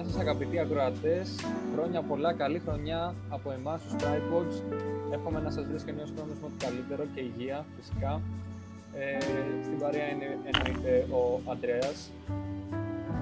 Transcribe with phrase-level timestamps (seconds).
[0.00, 1.28] Γεια σας αγαπητοί ακροατές,
[1.74, 4.76] χρόνια πολλά, καλή χρονιά από εμάς τους Tripods.
[5.14, 8.20] Εύχομαι να σας βρίσκει νέος χρόνος με το καλύτερο και υγεία φυσικά.
[8.94, 9.18] Ε,
[9.64, 12.10] στην παρέα είναι εννοείται ο Αντρέας.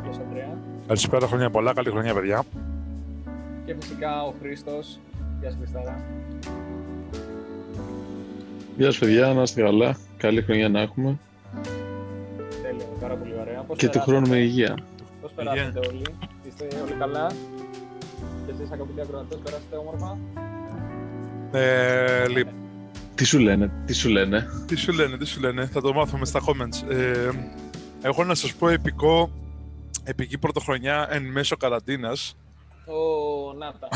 [0.02, 0.58] Γεια σου Αντρέα.
[0.86, 2.44] Καλησπέρα, χρόνια πολλά, καλή χρονιά παιδιά.
[3.66, 4.98] Και φυσικά ο Χρήστος.
[5.40, 6.00] Γεια σου Χριστάρα.
[8.76, 9.96] Γεια σας παιδιά, να είστε καλά.
[10.16, 11.18] Καλή χρονιά να έχουμε.
[12.62, 13.60] Τέλεια, πάρα πολύ ωραία.
[13.60, 14.76] Πώς Και του περάσατε; χρόνου με υγεία.
[15.20, 16.04] Πώς περάσατε όλοι,
[16.46, 17.26] είστε όλοι καλά;
[18.46, 20.18] Και εσείς αγαπητοί ακροατές, περάσατε όμορφα;
[21.52, 22.54] Ε, λοιπόν,
[23.14, 26.24] Τι σου λένε, τι σου λένε; τι σου λένε, τι σου λένε, θα το μάθουμε
[26.26, 26.90] στα comments.
[26.90, 27.30] Ε,
[28.02, 29.30] έχω να σας πω επικό,
[30.04, 32.36] επική πρωτοχρονιά εν μέσω καραντίνας.
[32.86, 33.88] Ω, να τα.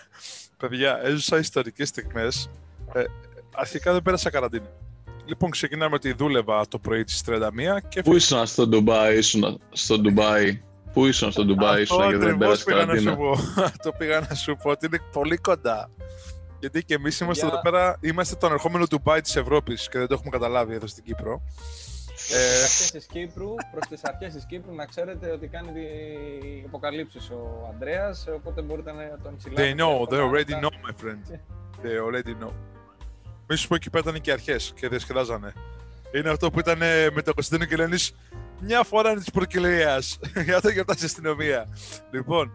[0.58, 2.50] Παιδιά, έζησα ιστορικές στιγμές.
[2.92, 3.04] Ε,
[3.54, 4.70] αρχικά δεν πέρασα καραντίνα.
[5.30, 7.40] Λοιπόν, ξεκινάμε ότι δούλευα το πρωί της 31
[7.88, 10.62] και Πού ήσουν στο Ντουμπάι, ήσουν στο Ντουμπάι.
[10.92, 13.62] Πού ήσουν στο Ντουμπάι, Αυτό ήσουν και δεν ακριβώς πέρασε πήγα να σου καραντίνα.
[13.64, 13.72] πω.
[13.84, 15.90] το πήγα να σου πω ότι είναι πολύ κοντά.
[16.60, 20.06] Γιατί και εμείς είμαστε Για- εδώ πέρα, είμαστε το ανερχόμενο Ντουμπάι της Ευρώπης και δεν
[20.06, 21.42] το έχουμε καταλάβει εδώ στην Κύπρο.
[22.32, 25.80] Ε, αρχές της Κύπρου, προς τις αρχές της Κύπρου, να ξέρετε ότι κάνει τι
[26.66, 29.74] αποκαλύψεις ο Ανδρέας, οπότε μπορείτε να τον συλλάβετε.
[29.74, 30.30] They know, they εύκολα.
[30.30, 31.38] already know, my friend.
[31.84, 32.52] They already know.
[33.52, 35.52] Μη σου πω εκεί πέρα ήταν και αρχές και διασκεδάζανε.
[36.14, 36.78] Είναι αυτό που ήταν
[37.12, 38.14] με το Κωνσταντίνο και Λένης
[38.60, 41.68] μια φορά της προκυλίας για το γιορτάζει η αστυνομία.
[42.10, 42.52] Λοιπόν,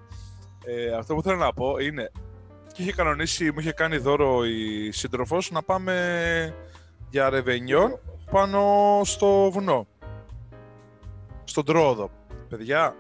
[0.66, 2.12] ε, αυτό που θέλω να πω είναι
[2.74, 6.56] και είχε κανονίσει, μου είχε κάνει δώρο η σύντροφος να πάμε
[7.10, 8.00] για ρεβενιόν
[8.32, 9.88] πάνω στο βουνό.
[11.44, 12.12] Στον Τρόδο.
[12.50, 12.96] Παιδιά,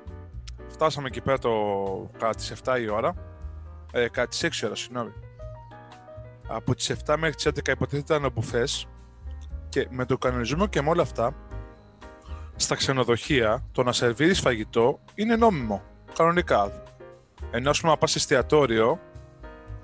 [0.67, 1.51] φτάσαμε εκεί πέρα το
[2.17, 3.15] κατά τις 7 η ώρα.
[3.91, 5.11] Ε, κατά τις 6 η ώρα, συγγνώμη.
[6.47, 8.87] Από τις 7 μέχρι τις 11 υποτίθεται ήταν ο μπουφές
[9.69, 11.35] και με το κανονισμό και με όλα αυτά
[12.55, 15.83] στα ξενοδοχεία το να σερβίρεις φαγητό είναι νόμιμο,
[16.15, 16.83] κανονικά.
[17.51, 18.99] Ενώ ας πούμε να πας εστιατόριο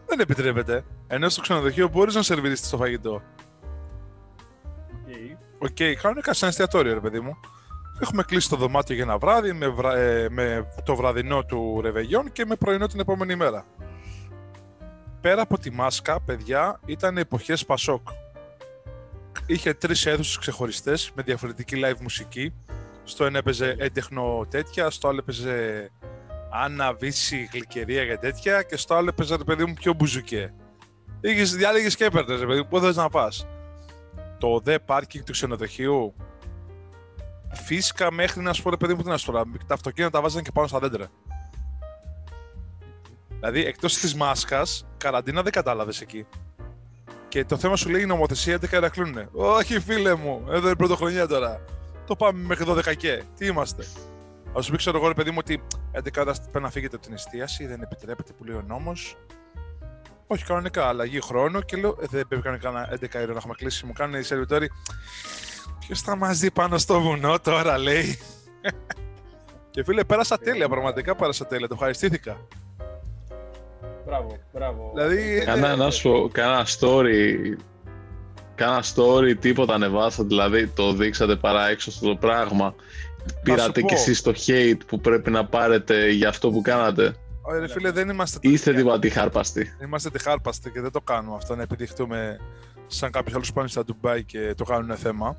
[0.05, 0.83] δεν επιτρέπεται.
[1.07, 3.21] Ενώ στο ξενοδοχείο μπορείς να σερβίρεις το φαγητό.
[5.59, 5.69] OK.
[5.69, 7.37] OK, κανονικά σε ένα εστιατόριο, ρε παιδί μου.
[8.01, 12.31] Έχουμε κλείσει το δωμάτιο για ένα βράδυ με, βρα- ε, με το βραδινό του Ρεβεγιόν
[12.31, 13.65] και με πρωινό την επόμενη μέρα.
[15.21, 18.07] Πέρα από τη μάσκα, παιδιά, ήταν εποχές Πασόκ.
[19.45, 22.53] Είχε τρεις αίθουσες ξεχωριστές με διαφορετική live μουσική.
[23.03, 25.89] Στο ένα έπαιζε έντεχνο τέτοια, στο άλλο έπαιζε
[26.51, 30.53] Άννα, Βύση, Γλυκερία και τέτοια και στο άλλο έπαιζε, ρε παιδί μου, πιο μπουζουκέ.
[31.21, 33.45] Είχες, διάλεγες και έπαιρνες, ρε παιδί μου, πού θες να πας
[34.41, 36.13] το δε πάρκινγκ του ξενοδοχείου
[37.53, 40.21] φύσκα μέχρι να σου πω ρε παιδί μου τι να σου πω, τα αυτοκίνητα τα
[40.21, 41.07] βάζανε και πάνω στα δέντρα.
[43.41, 46.25] Δηλαδή εκτός της μάσκας, καραντίνα δεν κατάλαβες εκεί.
[47.27, 49.29] Και το θέμα σου λέει η νομοθεσία 11 ώρα κλείνουνε.
[49.31, 51.65] Όχι φίλε μου, εδώ είναι πρωτοχρονιά τώρα.
[52.07, 53.23] Το πάμε μέχρι 12 και.
[53.37, 53.85] Τι είμαστε.
[54.57, 57.05] Α σου πει ξέρω εγώ ρε παιδί μου ότι 11 ώρα πρέπει να φύγετε από
[57.05, 59.17] την εστίαση, δεν επιτρέπεται που λέει ο νόμος.
[60.27, 63.53] Όχι κανονικά, αλλαγή χρόνου και λέω: «Ε, Δεν πρέπει κανονικά να 11 ώρα να έχουμε
[63.57, 63.85] κλείσει.
[63.85, 64.69] Μου κάνουν οι σερβιτόροι.
[65.79, 68.19] Ποιος θα μας δει πάνω στο βουνό τώρα, λέει.
[69.71, 71.67] και φίλε, πέρασα τέλεια, πραγματικά πέρασα τέλεια.
[71.67, 72.47] Το ευχαριστήθηκα.
[74.05, 74.91] Μπράβο, μπράβο.
[74.95, 77.35] Δηλαδή, Κάνα, να σου πω, κάνα story,
[78.55, 82.75] κάνα story, τίποτα ανεβάσατε, δηλαδή το δείξατε παρά έξω στο πράγμα.
[83.43, 83.87] Πήρατε πω.
[83.87, 87.15] κι εσείς το hate που πρέπει να πάρετε για αυτό που κάνατε.
[87.59, 88.37] Ρε φίλε, δεν είμαστε.
[88.41, 88.81] Είστε τέτοια.
[88.81, 89.75] τίποτα τη χάρπαστοι.
[89.83, 92.39] Είμαστε τυχάρπαστοι και δεν το κάνουμε αυτό να επιδειχτούμε
[92.87, 95.37] σαν κάποιους άλλους που πάνε στα Ντουμπάι και το κάνουν θέμα.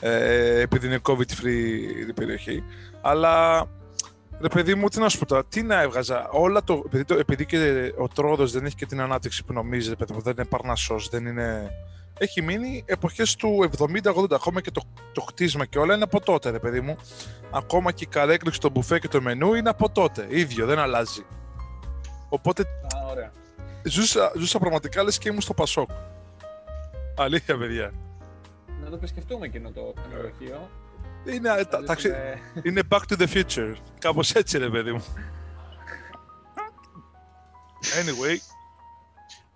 [0.00, 2.62] Ε, επειδή είναι COVID-free η περιοχή.
[3.00, 3.66] Αλλά
[4.40, 6.28] ρε παιδί μου, τι να σου πω τώρα, τι να έβγαζα.
[6.28, 9.88] Όλα το, επειδή, το, επειδή και ο τρόδος δεν έχει και την ανάπτυξη που νομίζει,
[9.88, 11.70] ρε παιδί μου, δεν είναι παρνασό, δεν είναι.
[12.18, 16.50] Έχει μείνει εποχές του 70-80, ακόμα και το, το χτίσμα και όλα είναι από τότε,
[16.50, 16.96] ρε παιδί μου.
[17.50, 20.26] Ακόμα και η καρέκληξη, το μπουφέ και το μενού είναι από τότε.
[20.30, 21.24] ίδιο, δεν αλλάζει.
[22.28, 23.30] Οπότε Α, ωραία.
[23.84, 25.90] ζούσα, ζούσα πραγματικά λες και ήμουν στο Πασόκ.
[27.16, 27.92] Αλήθεια, παιδιά.
[28.82, 30.68] Να το επισκεφτούμε εκείνο το ξενοδοχείο.
[31.26, 33.74] Είναι, τα, Δηλαδή, ταξι- είναι- είναι back to the future.
[33.98, 35.04] Κάπως έτσι, ρε παιδί μου.
[37.80, 38.36] Anyway.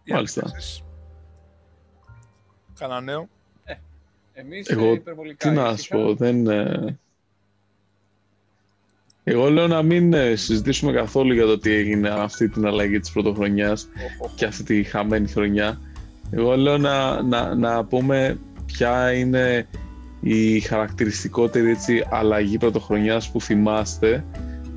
[0.05, 0.43] για Μάλιστα.
[0.56, 0.82] εσείς.
[2.78, 3.28] Κανένα νέο.
[4.32, 5.96] Εμείς Εγώ, ε, υπερβολικά Τι να σου ήσυχα.
[5.96, 6.46] πω, δεν...
[6.46, 6.99] ε,
[9.25, 13.11] Εγώ λέω να μην ε, συζητήσουμε καθόλου για το τι έγινε αυτή την αλλαγή της
[13.12, 14.34] πρωτοχρονιάς Οχ, οχ.
[14.34, 15.81] και αυτή τη χαμένη χρονιά.
[16.31, 19.69] Εγώ λέω να, να, να πούμε ποια είναι
[20.20, 24.25] η χαρακτηριστικότερη έτσι, αλλαγή πρωτοχρονιάς που θυμάστε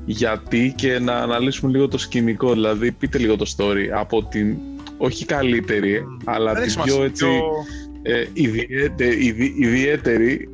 [0.04, 4.56] γιατί και να αναλύσουμε λίγο το σκηνικό, δηλαδή πείτε λίγο το story από την
[4.96, 6.16] όχι καλύτερη, Μμ.
[6.24, 7.04] αλλά Δεν την έχει πιο σημασία.
[7.04, 10.48] έτσι Πιο- ε, ιδιαίτε- ιδι- ιδιαίτερη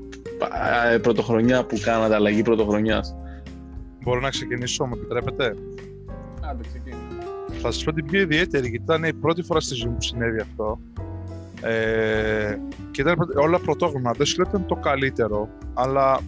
[0.93, 3.15] ε, πρωτοχρονιά που κάνατε, αλλαγή πρωτοχρονιάς.
[4.03, 5.55] Μπορώ να ξεκινήσω, με επιτρέπετε;
[6.51, 6.97] Άντε, ξεκινά.
[7.63, 10.03] Θα σας πω την πιο ιδιαίτερη, γιατί ήταν η πρώτη φορά στη ζωή μου που
[10.03, 10.81] συνέβη αυτό.
[11.63, 12.59] Ε,
[12.91, 14.15] και ήταν όλα πρωτόγνωρα.
[14.17, 16.21] Δεν σου λέω ότι ήταν το καλύτερο, αλλά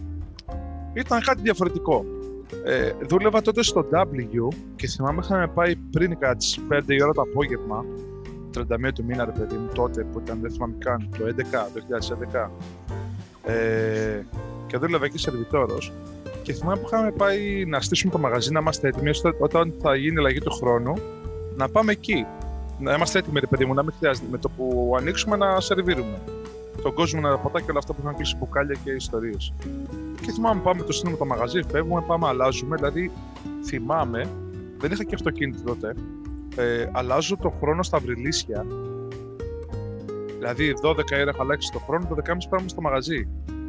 [0.93, 2.05] ήταν κάτι διαφορετικό.
[2.63, 7.11] Ε, δούλευα τότε στο W και θυμάμαι είχαμε πάει πριν κατά τις 5 η ώρα
[7.11, 7.85] το απόγευμα
[8.57, 8.61] 31
[8.95, 11.31] του μήνα ρε παιδί μου τότε που ήταν δεν θυμάμαι καν το 11,
[11.73, 11.81] το
[13.43, 14.21] 2011 ε,
[14.67, 15.91] και δούλευα εκεί σερβιτόρος
[16.43, 19.95] και θυμάμαι που είχαμε πάει να στήσουμε το μαγαζί να είμαστε έτοιμοι ώστε όταν θα
[19.95, 20.93] γίνει η αλλαγή του χρόνου
[21.55, 22.25] να πάμε εκεί
[22.79, 26.19] να είμαστε έτοιμοι ρε παιδί μου να μην χρειάζεται με το που ανοίξουμε να σερβίρουμε
[26.83, 29.53] τον κόσμο να ποτά και όλα αυτά που είχαν κλείσει μπουκάλια και ιστορίες.
[30.21, 32.75] Και θυμάμαι πάμε το σύνολο το μαγαζί, φεύγουμε, πάμε, αλλάζουμε.
[32.75, 33.11] Δηλαδή,
[33.65, 34.29] θυμάμαι,
[34.77, 35.93] δεν είχα και αυτοκίνητο τότε.
[36.55, 38.65] Ε, αλλάζω το χρόνο στα βρυλίσια.
[40.37, 43.27] Δηλαδή, 12 ώρα έχω αλλάξεις το χρόνο, το 12.30 πάμε στο μαγαζί.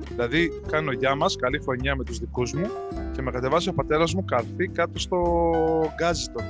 [0.09, 2.67] Δηλαδή, κάνω γεια μας, καλή χρονιά με τους δικούς μου
[3.12, 5.43] και με κατεβάζει ο πατέρας μου καρφί κάτω στο
[5.95, 6.41] γκάζιτο.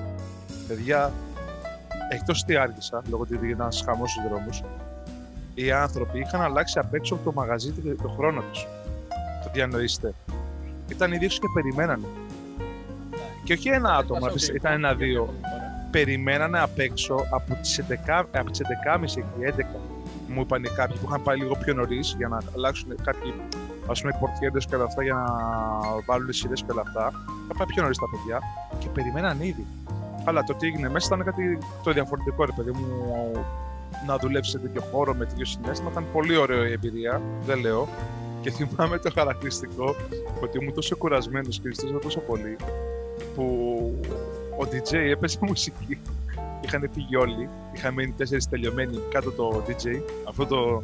[0.68, 1.12] Παιδιά,
[2.08, 4.48] εκτός τι άργησα, λόγω ότι ήταν ένας χαμός στου δρόμου,
[5.54, 7.72] οι άνθρωποι είχαν αλλάξει απ' έξω από το μαγαζί
[8.02, 8.66] το χρόνο τους.
[9.44, 10.14] Το διανοείστε.
[10.88, 12.06] Ήταν οι και περιμένανε.
[13.44, 15.34] Και όχι ένα άτομο, ήταν ένα-δύο.
[15.90, 19.80] Περιμένανε απ' έξω από τις 11.30 και 11
[20.28, 23.34] μου είπαν κάποιοι που είχαν πάει λίγο πιο νωρίς για να αλλάξουν κάποιοι
[23.90, 25.24] ας πούμε πορτιέντες και όλα αυτά για να
[26.06, 27.06] βάλουν σειρές και όλα αυτά.
[27.44, 28.38] Είχαν πάει πιο νωρίς τα παιδιά
[28.78, 29.66] και περιμέναν ήδη.
[30.24, 32.86] Αλλά το τι έγινε μέσα ήταν κάτι το διαφορετικό, ρε παιδί μου
[34.06, 35.90] να δουλέψεις σε τέτοιο χώρο με τέτοιο συνέστημα.
[35.90, 37.88] Ήταν πολύ ωραίο η εμπειρία, δεν λέω.
[38.40, 39.96] Και θυμάμαι το χαρακτηριστικό
[40.40, 42.56] ότι ήμουν τόσο κουρασμένος και ζητούσα τόσο πολύ
[43.34, 43.44] που
[44.60, 45.98] ο DJ έπαιζε μουσική.
[46.60, 47.48] Είχαν φύγει όλοι.
[47.74, 50.00] Είχαν μείνει τέσσερις τελειωμένοι κάτω το DJ.
[50.28, 50.82] Αυτό το.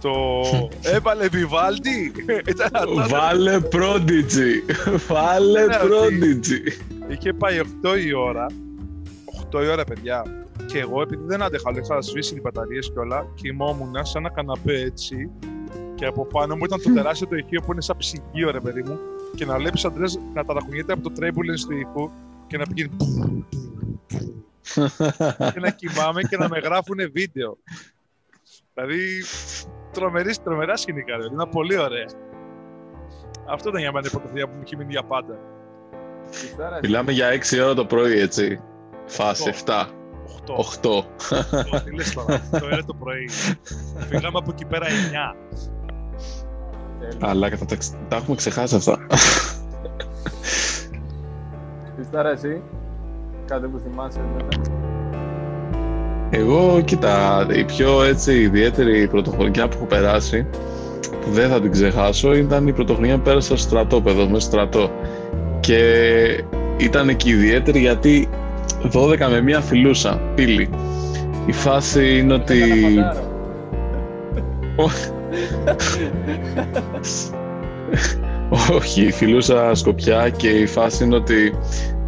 [0.00, 0.42] Το.
[0.94, 2.12] Έβαλε Βιβάλτι!
[3.10, 4.54] Βάλε Prodigy!
[5.08, 6.95] Βάλε Prodigy!
[7.08, 8.46] Είχε πάει 8 η ώρα.
[9.52, 13.26] 8 η ώρα, παιδιά και εγώ, επειδή δεν άντεχα, είχα σβήσει οι μπαταρίες και όλα,
[13.34, 15.30] κοιμόμουν σαν ένα καναπέ έτσι.
[15.94, 18.82] Και από πάνω μου ήταν το τεράστιο το ηχείο που είναι σαν ψυγείο, ρε παιδί
[18.82, 18.98] μου.
[19.34, 20.04] Και να βλέπεις Αντρέ
[20.34, 22.10] να ταραχουνιέται από το τρέμπουλεν του ήχου
[22.46, 22.96] και να πηγαίνει.
[25.52, 27.58] και να κοιμάμαι και να με γράφουν βίντεο.
[28.74, 28.98] Δηλαδή,
[29.92, 31.34] τρομερή, τρομερά σκηνικά, δηλαδή.
[31.34, 32.06] Ήταν πολύ ωραία.
[33.48, 35.38] Αυτό ήταν για μένα η πρωτοβουλία που μου έχει μείνει για πάντα.
[36.82, 38.60] Μιλάμε για 6 ώρα το πρωί, έτσι.
[39.06, 39.86] Φάση 7.
[40.82, 41.04] 8.
[41.84, 43.28] Τι λες τώρα, το είναι το πρωί.
[44.08, 44.86] Φύγαμε από εκεί πέρα
[45.32, 45.36] 9.
[47.20, 47.76] Αλλά τα,
[48.08, 49.06] τα έχουμε ξεχάσει αυτά.
[51.94, 52.62] Χριστάρα εσύ,
[53.46, 54.84] κάτι που θυμάσαι βέβαια.
[56.30, 60.46] Εγώ, κοίτα, η πιο έτσι ιδιαίτερη πρωτοχρονιά που έχω περάσει,
[61.20, 64.90] που δεν θα την ξεχάσω, ήταν η πρωτοχρονιά που πέρασα στο στρατόπεδο, μέσα στο στρατό.
[65.60, 65.80] Και
[66.76, 68.28] ήταν και ιδιαίτερη γιατί
[68.92, 70.68] 12 με μία φιλούσα, πύλη.
[71.46, 72.62] Η φάση είναι ότι...
[78.76, 81.54] Όχι, φιλούσα σκοπιά και η φάση είναι ότι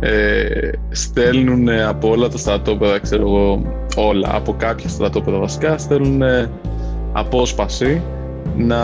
[0.00, 3.62] ε, στέλνουν από όλα τα στρατόπεδα, ξέρω εγώ,
[3.96, 6.22] όλα, από κάποια στρατόπεδα βασικά, στέλνουν
[7.12, 8.02] απόσπαση
[8.58, 8.76] να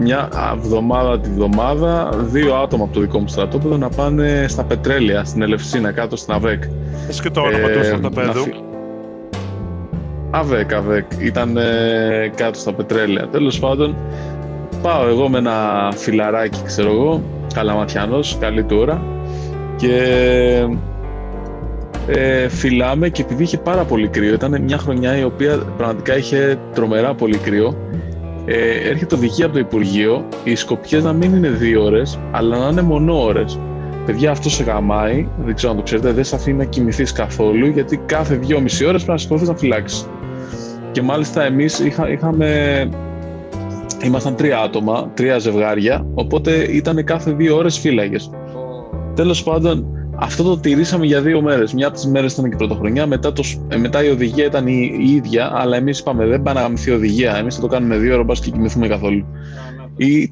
[0.00, 5.24] μια εβδομάδα τη βδομάδα δύο άτομα από το δικό μου στρατόπεδο να πάνε στα πετρέλαια,
[5.24, 6.62] στην Ελευσίνα, κάτω στην ΑΒΕΚ.
[7.08, 8.44] Έχει και το όνομα του στρατοπέδου.
[10.30, 11.04] ΑΒΕΚ, ΑΒΕΚ.
[11.18, 13.28] Ήταν ε, κάτω στα πετρέλαια.
[13.28, 13.96] Τέλος πάντων,
[14.82, 17.22] πάω εγώ με ένα φιλαράκι, ξέρω εγώ,
[17.54, 19.02] καλαματιανός, καλή του ώρα
[19.76, 19.98] και
[22.06, 26.58] ε, φυλάμε και επειδή είχε πάρα πολύ κρύο, ήταν μια χρονιά η οποία πραγματικά είχε
[26.74, 27.76] τρομερά πολύ κρύο
[28.46, 32.68] ε, έρχεται οδηγία από το Υπουργείο οι σκοπιές να μην είναι δύο ώρες, αλλά να
[32.68, 33.58] είναι μόνο ώρες.
[34.06, 37.66] Παιδιά, αυτό σε γαμάει, δεν ξέρω αν το ξέρετε, δεν σε αφήνει να κοιμηθείς καθόλου,
[37.66, 40.08] γιατί κάθε δυόμιση ώρες πρέπει να σηκωθεί να φυλάξεις.
[40.92, 42.88] Και μάλιστα εμείς είχα, είχαμε.
[44.04, 48.30] Ήμασταν τρία άτομα, τρία ζευγάρια, οπότε ήταν κάθε δύο ώρες φύλαγες.
[48.32, 49.14] Oh.
[49.14, 51.72] Τέλος πάντων, αυτό το τηρήσαμε για δύο μέρες.
[51.72, 54.96] Μια από τις μέρες ήταν και πρωτοχρονιά, μετά, το, ε, μετά η οδηγία ήταν η,
[55.00, 57.36] η ίδια, αλλά εμείς είπαμε δεν πάνε να γαμηθεί η οδηγία.
[57.36, 59.26] Εμείς θα το κάνουμε δύο ώρες και κοιμηθούμε καθόλου.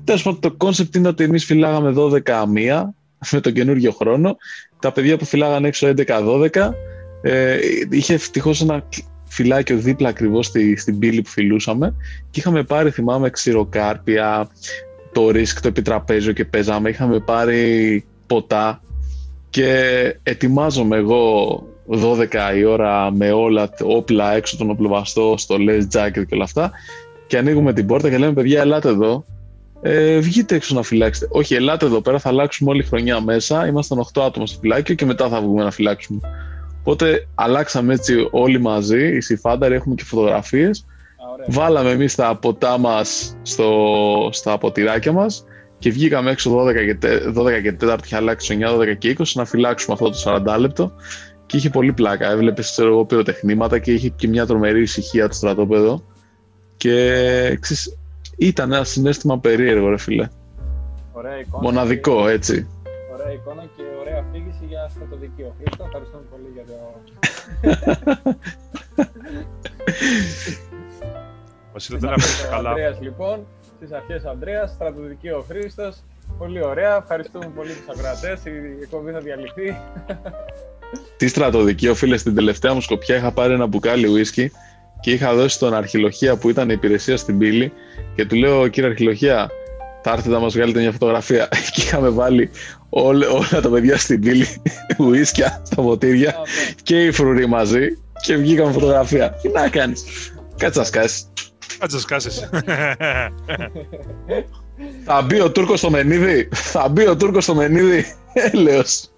[0.05, 2.95] Τέλος πάντων, το concept είναι ότι εμείς φυλάγαμε 12 μία
[3.33, 4.37] με τον καινούριο χρόνο.
[4.79, 6.71] Τα παιδιά που φυλάγανε έξω 11-12.
[7.23, 7.57] Ε,
[7.91, 8.85] είχε ευτυχώς ένα
[9.25, 11.95] φυλάκιο δίπλα ακριβώς στη, στην πύλη που φυλούσαμε
[12.31, 14.49] και είχαμε πάρει, θυμάμαι, ξηροκάρπια,
[15.13, 16.89] το Risk, το επιτραπέζιο και παίζαμε.
[16.89, 18.81] Είχαμε πάρει ποτά
[19.55, 26.35] και ετοιμάζομαι εγώ 12 η ώρα με όλα όπλα έξω τον οπλοβαστό, στολές, jacket και
[26.35, 26.71] όλα αυτά
[27.27, 29.25] και ανοίγουμε την πόρτα και λέμε παιδιά ελάτε εδώ
[29.83, 31.27] ε, βγείτε έξω να φυλάξετε.
[31.31, 33.67] Όχι, ελάτε εδώ πέρα, θα αλλάξουμε όλη χρονιά μέσα.
[33.67, 36.21] Ήμασταν 8 άτομα στο φυλάκιο και μετά θα βγούμε να φυλάξουμε.
[36.81, 40.87] Οπότε αλλάξαμε έτσι όλοι μαζί, οι συφάνταροι, έχουμε και φωτογραφίες.
[41.47, 45.45] Βάλαμε εμείς τα ποτά μας στο, στα ποτηράκια μας
[45.79, 46.99] και βγήκαμε έξω 12 και,
[47.37, 50.93] 12 και 4 είχε αλλάξει 9, 12 και 20 να φυλάξουμε αυτό το 40 λεπτό
[51.47, 52.31] και είχε πολύ πλάκα.
[52.31, 56.05] Έβλεπες ξέρω εγώ πυροτεχνήματα και είχε και μια τρομερή ησυχία το στρατόπεδο.
[56.77, 57.99] Και ξέρεις,
[58.37, 60.29] ήταν ένα συνέστημα περίεργο, ρε φίλε.
[61.13, 61.63] Ωραία εικόνα.
[61.63, 62.69] Μοναδικό, έτσι.
[63.15, 65.55] Ωραία εικόνα και ωραία αφήγηση για στρατοδικείο.
[65.59, 66.75] Χρήστο, ευχαριστούμε πολύ για το.
[71.73, 72.69] Βασίλη, δεν αφήνεις καλά.
[72.69, 72.99] Ανδρέας,
[73.81, 75.97] λοιπόν, στις αρχές Ανδρέας, στρατοδικείο Χρήστος.
[76.39, 79.77] Πολύ ωραία, ευχαριστούμε πολύ τους ακροατές, η εκπομπή θα διαλυθεί.
[81.17, 84.51] Τι στρατοδικείο, φίλε, στην τελευταία μου σκοπιά είχα πάρει ένα μπουκάλι ουίσκι
[85.01, 87.73] και είχα δώσει τον Αρχιλοχία που ήταν η υπηρεσία στην πύλη
[88.15, 89.51] και του λέω, κύριε Αρχιλοχία,
[90.03, 91.49] θα έρθετε να μας βγάλετε μια φωτογραφία.
[91.73, 92.51] Και είχαμε βάλει
[92.89, 94.47] όλα, όλα τα παιδιά στην πύλη,
[94.99, 96.35] ουίσκια στα ποτήρια
[96.83, 99.31] και οι φρουροί μαζί και βγήκαμε φωτογραφία.
[99.43, 100.05] Τι να κάνεις,
[100.57, 101.29] κάτσε να σκάσεις.
[101.79, 102.49] Κάτσε να σκάσεις.
[105.07, 109.09] θα μπει ο Τούρκος στο Μενίδη, θα μπει ο Τούρκος στο Μενίδη, έλεος.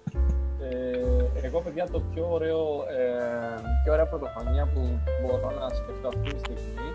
[0.61, 2.59] Ε, εγώ, παιδιά, το πιο ωραίο,
[2.97, 6.89] ε, πιο ωραία πρωτοχρονιά που μπορώ να σκεφτώ αυτή τη στιγμή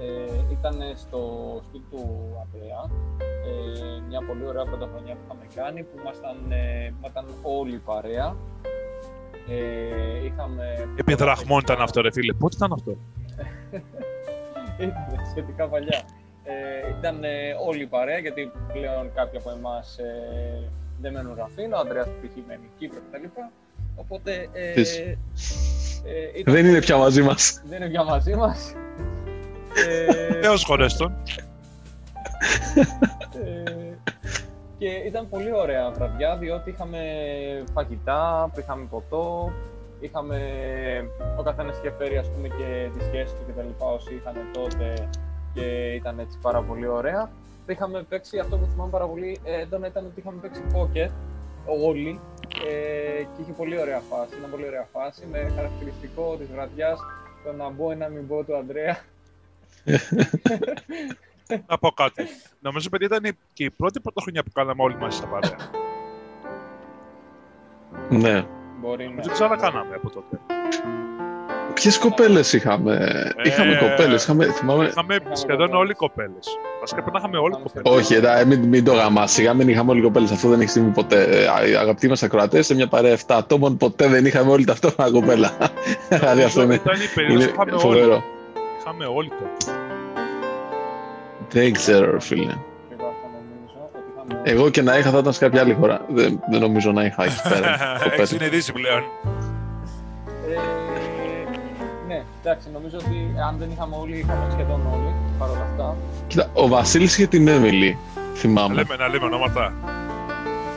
[0.00, 1.20] ε, ήταν στο
[1.68, 2.02] σπίτι του
[2.42, 2.80] Ανδρέα.
[3.18, 8.36] Ε, μια πολύ ωραία πρωτοχρονιά που είχαμε κάνει, που ήμασταν, ε, ήμασταν όλοι παρέα.
[9.48, 10.88] Ε, είχαμε...
[10.96, 12.32] Επί δραχμών ήταν αυτό, ρε φίλε.
[12.32, 12.96] Πότε ήταν αυτό;
[14.78, 16.02] ήταν σχετικά παλιά.
[16.44, 17.28] Ε, ήταν ε,
[17.66, 22.36] όλοι παρέα, γιατί πλέον κάποιοι από εμάς ε, δεν μένουν γραφείο, ο Ανδρέας π.χ.
[22.46, 23.26] μένει Κύπρο κτλ.
[23.96, 24.48] Οπότε...
[24.52, 24.98] Ε, Τις.
[24.98, 25.16] ε,
[26.34, 27.62] ήταν- Δεν είναι πια μαζί μας.
[27.66, 28.74] δεν είναι πια μαζί μας.
[29.88, 31.16] ε, Έως χωρές τον.
[33.44, 33.94] ε,
[34.78, 36.98] και ήταν πολύ ωραία βραδιά, διότι είχαμε
[37.72, 39.52] φαγητά, είχαμε ποτό,
[40.00, 40.38] είχαμε,
[41.38, 44.34] ο καθένας είχε φέρει ας πούμε και τη σχέση του και τα λοιπά όσοι είχαν
[44.52, 45.08] τότε
[45.54, 47.30] και ήταν έτσι πάρα πολύ ωραία.
[47.66, 51.08] Είχαμε παίξει, αυτό που θυμάμαι πάρα πολύ έντονα ήταν ότι είχαμε παίξει πόκερ
[51.66, 52.20] όλοι
[52.66, 56.98] ε, και είχε πολύ ωραία φάση, ήταν πολύ ωραία φάση με χαρακτηριστικό της βραδιάς
[57.44, 58.98] το να μπω ή να μην μπω του Ανδρέα.
[61.66, 62.22] Να πω κάτι.
[62.60, 65.56] Νομίζω, παιδιά, ήταν και η πρώτη πρωτοχρονιά που κάναμε όλοι μαζί στα παρέα.
[68.10, 68.46] Ναι.
[68.86, 69.22] Μπορεί να...
[69.22, 70.40] Δεν ξανακάναμε από τότε.
[71.74, 73.10] Ποιες κοπέλες είχαμε;
[73.42, 74.22] είχαμε Ε, κοπέλες.
[74.22, 74.84] Είχαμε, θυμάμαι.
[74.84, 75.74] Είχαμε σχεδόν κοπέλες.
[75.80, 76.46] όλοι κοπέλες.
[76.80, 77.98] Βασικά πρέπει να είχαμε όλοι κοπέλες.
[77.98, 79.32] Όχι, εντά, μην, μην το γαμάς.
[79.32, 80.30] Σιγά μην είχαμε όλοι κοπέλες.
[80.30, 81.22] Αυτό δεν έχει συμβεί ποτέ.
[81.22, 85.10] Ε, α- Αγαπητοί μας ακροατές, σε μια παρέα 7 ατόμων ποτέ δεν είχαμε όλοι ταυτόχρονα
[85.10, 85.50] κοπέλα.
[86.08, 87.80] Δηλαδή αυτό είναι, Ήταν η περίοδο είναι που είχαμε όλοι.
[87.80, 88.22] φοβερό.
[88.80, 89.78] Είχαμε όλοι τότε.
[91.50, 92.54] Δεν ξέρω, ρε φίλε.
[94.42, 96.00] Εγώ και να είχα θα ήταν σε κάποια άλλη χώρα.
[96.08, 97.68] Δεν, δεν νομίζω να είχα εκεί πέρα.
[97.94, 98.26] Έχεις κοπέλα.
[98.26, 98.98] συνειδήσει πλέον.
[100.48, 100.58] Ε,
[102.08, 105.96] ναι, εντάξει, νομίζω ότι αν δεν είχαμε όλοι, είχαμε σχεδόν όλοι, παρόλα αυτά.
[106.26, 108.74] Κοίτα, ο Βασίλης είχε την Έμιλι, Να θυμάμαι.
[108.74, 109.72] λέμε, να λέμε ονόματα.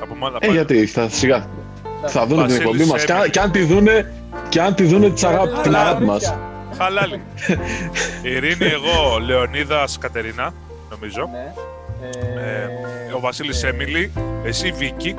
[0.04, 1.46] Από μάνα Ε, γιατί θα, σιγά,
[2.06, 3.04] θα δουν την Βασίλης εκπομπή μας.
[3.06, 3.32] Και, αν- Έμιλι.
[3.32, 4.14] και αν τη δούνε,
[4.50, 6.36] και αν τη δούνε της αγάπη, την αγάπη μας.
[6.78, 7.22] Χαλάλι.
[8.36, 10.54] Ειρήνη, εγώ, Λεωνίδας Κατερίνα,
[10.90, 11.30] νομίζω.
[12.02, 12.42] Ναι.
[12.42, 14.12] Ε, ο Βασίλης Έμιλη,
[14.44, 15.16] εσύ Βίκη.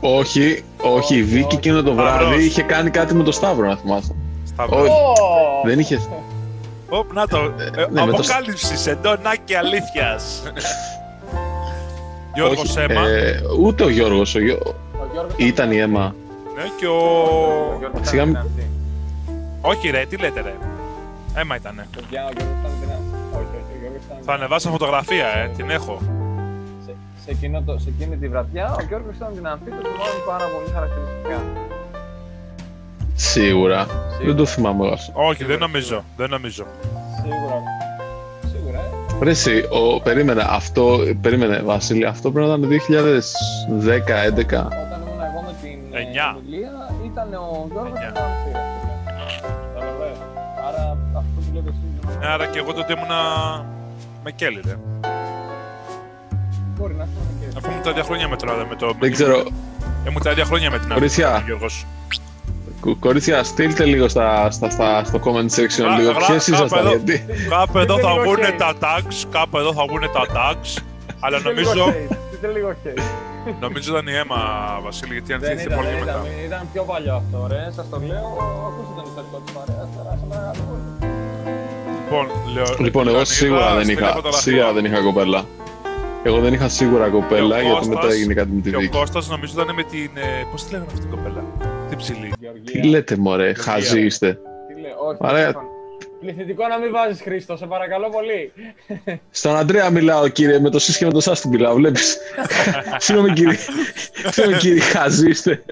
[0.00, 1.56] Όχι, όχι, η Βίκη όχι.
[1.56, 2.26] εκείνο το Σταυρός.
[2.26, 4.14] βράδυ είχε κάνει κάτι με το Σταύρο, να θυμάσαι.
[4.46, 4.80] Σταύρο.
[4.80, 4.90] Όχι.
[5.64, 6.00] Δεν είχε.
[6.88, 7.36] Οπ, να το.
[7.36, 10.42] ε, ναι, με το- Αποκάλυψη εντονάκι αλήθειας.
[12.34, 13.08] Γιώργος όχι, Έμα.
[13.08, 14.34] ε, ούτε ο Γιώργος.
[14.34, 14.58] Ο Γιώ...
[14.64, 16.14] Ο Γιώργος Ήταν η Έμα.
[16.56, 17.76] Ναι, και Ο ο...
[17.78, 18.70] Γιώργος Σιγά ήταν μην- δυνατή.
[19.60, 20.54] Όχι ρε, τι λέτε ρε.
[21.36, 21.86] Έμα ήτανε.
[24.26, 24.42] Θα δυνατή.
[24.42, 25.98] ανεβάσω φωτογραφία, ε, την έχω.
[26.84, 30.44] Σε, σε, εκείνο το, σε εκείνη τη βραδιά, ο Γιώργος ήταν δυνατή, το θυμάμαι πάρα
[30.44, 31.42] πολύ χαρακτηριστικά.
[33.14, 33.80] Σίγουρα.
[33.86, 34.26] Σίγουρα.
[34.26, 34.96] Δεν το θυμάμαι εγώ.
[35.28, 36.04] Όχι, δεν νομίζω.
[36.16, 36.64] Δεν νομίζω.
[37.22, 37.56] Σίγουρα.
[38.52, 38.78] Σίγουρα,
[39.20, 39.24] ε.
[39.24, 42.70] Ρε εσύ, ο, περίμενε, αυτό, περίμενε Βασίλη, αυτό πρέπει να ήταν 2010-2011.
[43.80, 46.36] Όταν ήμουν εγώ με την ε, Εννιά.
[46.38, 46.70] Εμιλία,
[47.12, 48.10] ήταν ο Γιώργος Εννιά.
[48.14, 49.40] και ο Ανθίας.
[49.74, 50.24] Καταλαβαίνω.
[50.68, 53.20] Άρα αυτό που λέτε εσείς Ναι, άρα και εγώ τότε ήμουνα
[54.24, 54.76] με Κέλλη, ρε.
[56.78, 58.92] μπορεί να είναι και Αφού ήμουν τα ίδια χρόνια με τον με το.
[59.00, 59.42] Δεν ξέρω,
[60.08, 61.28] Ήμουν τα ίδια χρόνια με την Κορίτσια.
[61.28, 61.86] Άμυνα, Γιώργος.
[62.80, 66.52] κο- κορίτσια, στείλτε λίγο στα, στα, στα, στο comment section Γρα- λίγο γρα- ποιες κάπου
[66.54, 66.90] ήσασταν, εδώ.
[66.90, 68.54] γιατί Κάπου εδώ θα λίγο βγουν hate.
[68.58, 70.82] τα tags, κάπου εδώ θα βγουν τα tags.
[71.20, 73.02] Αλλά Είστε νομίζω, λίγο hate, είστε λίγο hate.
[73.60, 74.38] νομίζω ήταν η αίμα,
[74.82, 76.12] Βασίλη, γιατί Δεν ανθίστηκε ήταν, πολύ δεν μετά.
[76.12, 77.62] ήταν, ήταν πιο παλιό αυτό, ρε.
[77.76, 78.28] Σας το λέω,
[78.68, 81.13] ακούσατε τον ιστορικό της παρέας, περάσαμε ένα καλό.
[82.22, 84.40] Λοιπόν, λέω, Λοιπόν, εγώ Λεωνίδα, σίγουρα δεν στείλε είχα, φωτογραφία.
[84.40, 85.44] σίγουρα δεν είχα κοπέλα.
[86.22, 88.76] Εγώ δεν είχα σίγουρα κοπέλα, Και ο γιατί μετά Κώστας- έγινε κάτι με τη Και
[88.76, 88.96] ο Βίκη.
[88.96, 90.10] Κώστας νομίζω ήταν με την.
[90.14, 92.32] ε, Πώς τη λέγανε αυτή την κοπέλα; Τη την ψηλή.
[92.40, 92.80] Γεωργία.
[92.80, 94.38] Τι λέτε, μωρέ, χαζοί είστε.
[94.68, 95.18] Τι λέει, όχι.
[95.20, 95.46] Ωραία.
[95.46, 95.68] τηλέφωνο.
[96.20, 98.52] Πληθυντικό να μην βάζεις Χρήστο, σε παρακαλώ πολύ.
[99.30, 102.16] Στον Αντρέα μιλάω, κύριε, με το σεις και με το σας την μιλάω, βλέπεις.
[103.04, 103.56] Συγγνώμη, κύριε.
[104.32, 105.62] Συγγνώμη, κύριε, χαζοί είστε.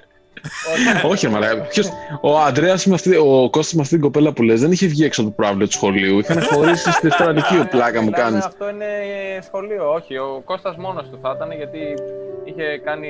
[1.03, 1.07] Όχι.
[1.07, 1.63] Όχι, μαλάκα.
[1.63, 1.89] Ποιος...
[2.21, 5.05] Ο Αντρέας με αυτή, ο Κώστας με αυτή την κοπέλα που λες δεν είχε βγει
[5.05, 6.19] έξω από το πρόβλημα του σχολείου.
[6.19, 8.45] Είχαν χωρίσει στη δεύτερα λυκείου, πλάκα μου Μιλάμε, κάνεις.
[8.45, 8.87] Αυτό είναι
[9.43, 10.17] σχολείο, όχι.
[10.17, 11.79] Ο Κώστας μόνος του θα ήταν γιατί
[12.45, 13.09] είχε κάνει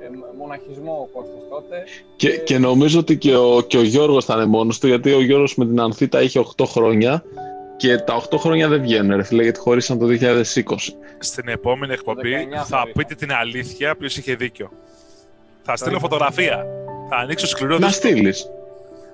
[0.00, 0.06] ε,
[0.38, 1.76] μοναχισμό ο Κώστας τότε.
[2.16, 5.22] Και, και νομίζω ότι και ο, και ο Γιώργος θα είναι μόνος του, γιατί ο
[5.22, 7.24] Γιώργος με την Ανθήτα είχε 8 χρόνια
[7.76, 10.42] και τα 8 χρόνια δεν βγαίνουν, ρε φίλε, γιατί χωρίσαν το 2020.
[11.18, 12.94] Στην επόμενη εκπομπή 19 θα χωρίς.
[12.94, 14.70] πείτε την αλήθεια ποιος είχε δίκιο.
[15.70, 16.66] Θα στείλω φωτογραφία.
[17.08, 18.08] Θα ανοίξω σκληρό Να δίσκο.
[18.08, 18.50] στείλεις.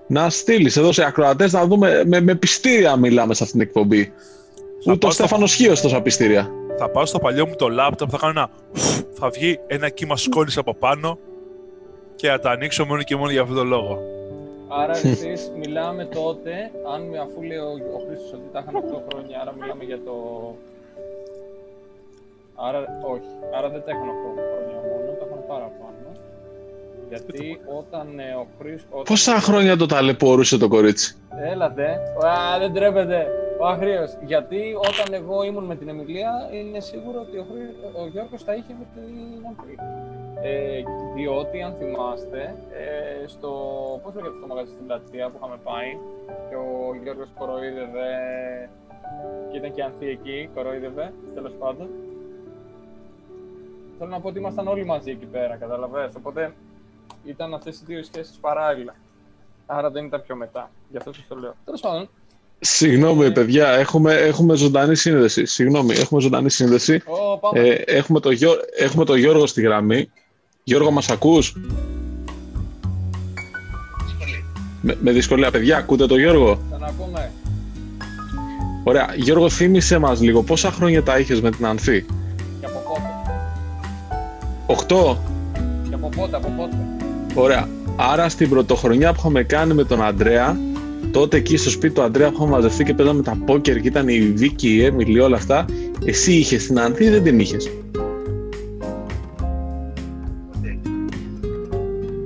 [0.06, 4.04] Να στείλεις εδώ σε ακροατές να δούμε με, με πιστήρια μιλάμε σε αυτήν την εκπομπή.
[4.04, 4.12] Θα
[4.80, 6.50] Ούτε ο πάω στο- Στέφανος Χίος τόσα πιστήρια.
[6.78, 8.48] Θα πάω στο παλιό μου το λάπτοπ, θα κάνω ένα.
[9.18, 11.18] Θα βγει ένα κύμα σκόνης από πάνω
[12.16, 13.98] και θα τα ανοίξω μόνο και μόνο για αυτόν τον λόγο.
[14.68, 16.52] Άρα εσείς μιλάμε τότε,
[16.94, 20.14] αν αφού λέει ο, ο Χρήστος ότι τα είχαν 8 χρόνια, άρα μιλάμε για το...
[22.66, 22.78] Άρα
[23.14, 24.12] όχι, άρα δεν τα είχαν 8
[24.50, 26.03] χρόνια μόνο, τα είχαν παραπάνω.
[27.08, 29.02] Γιατί όταν ε, ο Χρήστος...
[29.04, 31.16] Πόσα χρόνια το ταλαιπωρούσε το κορίτσι;
[31.52, 31.86] Έλατε.
[32.26, 33.26] Α, δεν τρέπεται.
[33.60, 34.16] Ο Αγρίος.
[34.24, 37.62] Γιατί όταν εγώ ήμουν με την Εμιλία, είναι σίγουρο ότι ο, Χρή...
[38.02, 39.76] ο Γιώργος τα είχε με την Αμπρή.
[40.42, 40.82] Ε,
[41.14, 43.50] διότι, αν θυμάστε, ε, στο...
[44.02, 45.90] πώς λέγεται το μαγαζί στην πλατεία που είχαμε πάει
[46.48, 48.10] και ο Γιώργος κοροϊδεύε
[49.50, 51.88] και ήταν και ανθή εκεί, κοροϊδεύε, τέλος πάντων.
[53.98, 56.14] Θέλω να πω ότι ήμασταν όλοι μαζί εκεί πέρα, καταλαβαίνεις.
[56.16, 56.52] Οπότε
[57.24, 58.94] ήταν αυτές οι δύο σχέσεις παράλληλα.
[59.66, 60.70] Άρα δεν ήταν πιο μετά.
[60.90, 61.54] Γι' αυτό σας το λέω.
[61.64, 62.08] Τέλος πάντων.
[62.60, 65.44] Συγγνώμη, παιδιά, έχουμε, έχουμε ζωντανή σύνδεση.
[65.44, 67.02] Συγγνώμη, έχουμε ζωντανή σύνδεση.
[67.06, 67.60] Ω, πάμε.
[67.60, 68.52] Ε, έχουμε, το Γιώ...
[68.78, 70.10] έχουμε το Γιώργο στη γραμμή.
[70.62, 71.56] Γιώργο, μας ακούς;
[74.80, 77.30] Με, με δυσκολία, παιδιά, ακούτε το Γιώργο; Θα να ακούμε.
[78.84, 79.14] Ωραία.
[79.16, 82.06] Γιώργο, θύμισε μας λίγο πόσα χρόνια τα είχες με την Ανθή.
[82.60, 83.08] Και από πότε.
[84.66, 85.22] Οχτώ.
[85.88, 86.93] Και από πότε, από πότε.
[87.34, 87.68] Ωραία.
[87.96, 90.56] Άρα στην πρωτοχρονιά που είχαμε κάνει με τον Αντρέα,
[91.10, 94.08] τότε εκεί στο σπίτι του Αντρέα που είχαμε μαζευτεί και παίζαμε τα πόκερ και ήταν
[94.08, 95.64] η Βίκη, η Έμιλη, όλα αυτά,
[96.04, 97.70] εσύ είχες την Ανθή ή δεν την είχες;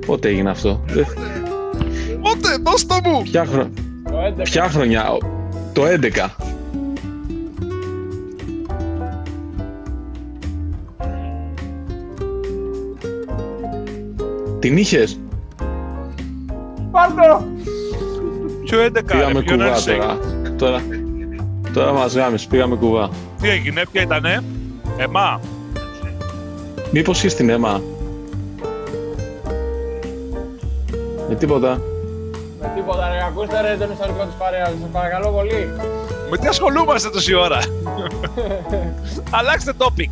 [0.07, 1.07] Πότε έγινε αυτό; Δεν-
[2.23, 3.23] Πότε, δώσ' το μου!
[3.23, 3.69] Ποια, χρο...
[4.05, 4.43] Το 11.
[4.43, 5.11] Ποια χρονιά.
[5.13, 5.19] Ο-
[5.73, 6.35] Το 11.
[14.59, 15.21] Την είχες;
[16.91, 17.45] Πάρτο!
[18.65, 19.97] Ποιο 11 Πήγαμε ρε, ποιον κουβά έριξε.
[19.97, 20.19] τώρα.
[20.57, 20.81] Τώρα,
[21.73, 23.11] τώρα μας γάμισε, πήγαμε κουβά.
[23.41, 24.45] Τι έγινε, ποια ήτανε;
[24.99, 25.41] Εμά.
[26.93, 27.81] Μήπως είσαι την αίμα.
[31.29, 31.81] Με τίποτα.
[32.61, 34.69] Με τίποτα ρε, ακούστε ρε τον ιστορικό της παρέας.
[34.69, 35.71] Σας παρακαλώ πολύ.
[36.31, 37.59] Με τι ασχολούμαστε τόση ώρα;
[39.39, 40.11] Αλλάξτε topic.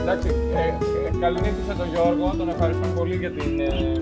[0.00, 0.74] Εντάξει, ε, ε,
[1.20, 3.60] καληνύχτησε τον Γιώργο, τον ευχαριστώ πολύ για την...
[3.60, 4.00] Ε,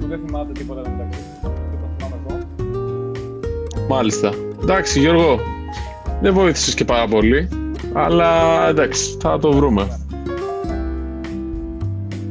[0.00, 1.20] που δεν θυμάται τίποτα μεταξύ.
[1.42, 2.38] Δεν το θυμάμαι εγώ.
[3.88, 4.30] Μάλιστα.
[4.62, 5.40] Εντάξει, Γιώργο,
[6.20, 7.48] δεν βοήθησες και πάρα πολύ,
[7.92, 8.28] αλλά
[8.68, 9.98] εντάξει, θα το βρούμε.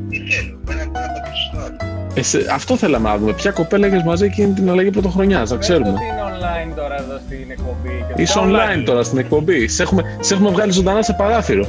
[0.09, 2.37] Τι θέλω, πέρα από ένα πατριστό.
[2.39, 3.33] Εσ- αυτό θέλαμε να δούμε.
[3.33, 5.89] Ποια κοπέλα έχεις μαζί εκείνη την αλλαγή πρωτοχρονιάς, να ξέρουμε.
[5.89, 8.05] Ότι είναι online τώρα εδώ στην εκπομπή.
[8.15, 9.67] και- Είσαι online τώρα στην εκπομπή.
[9.67, 11.65] Σε έχουμε, σε έχουμε βγάλει ζωντανά σε παράθυρο.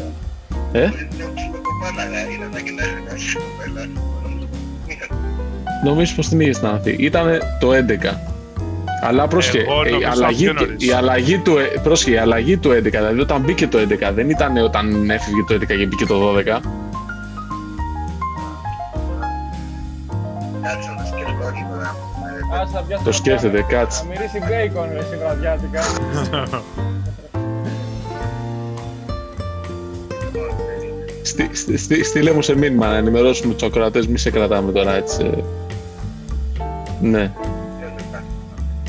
[0.72, 0.88] Ε,
[5.84, 6.96] νομίζω πως την είχες στην Ανθή.
[6.98, 8.14] Ήτανε το 11.
[9.02, 10.86] Αλλά πρόσχε, Εγώ η, νόμιζα αλλαγή, πιο του- νωρίς.
[10.88, 14.30] η, αλλαγή του, ε, πρόσχε, η αλλαγή του 11, δηλαδή όταν μπήκε το 11, δεν
[14.30, 16.60] ήταν όταν έφυγε το 11 και μπήκε το 12.
[20.62, 23.76] Κάτσε να σκεφτώ λίγο να Άσε να πιάσω Το να σκέφτεται, πιάσω.
[23.84, 23.98] κάτσε.
[24.02, 25.80] Θα μυρίσει μπέικον ρε εσύ βραδιάτικα.
[31.22, 34.94] Στη, στη, στη, στείλε μου σε μήνυμα να ενημερώσουμε τους ακροατές, μη σε κρατάμε τώρα
[34.96, 35.44] έτσι.
[37.02, 37.06] Ε.
[37.08, 37.30] Ναι.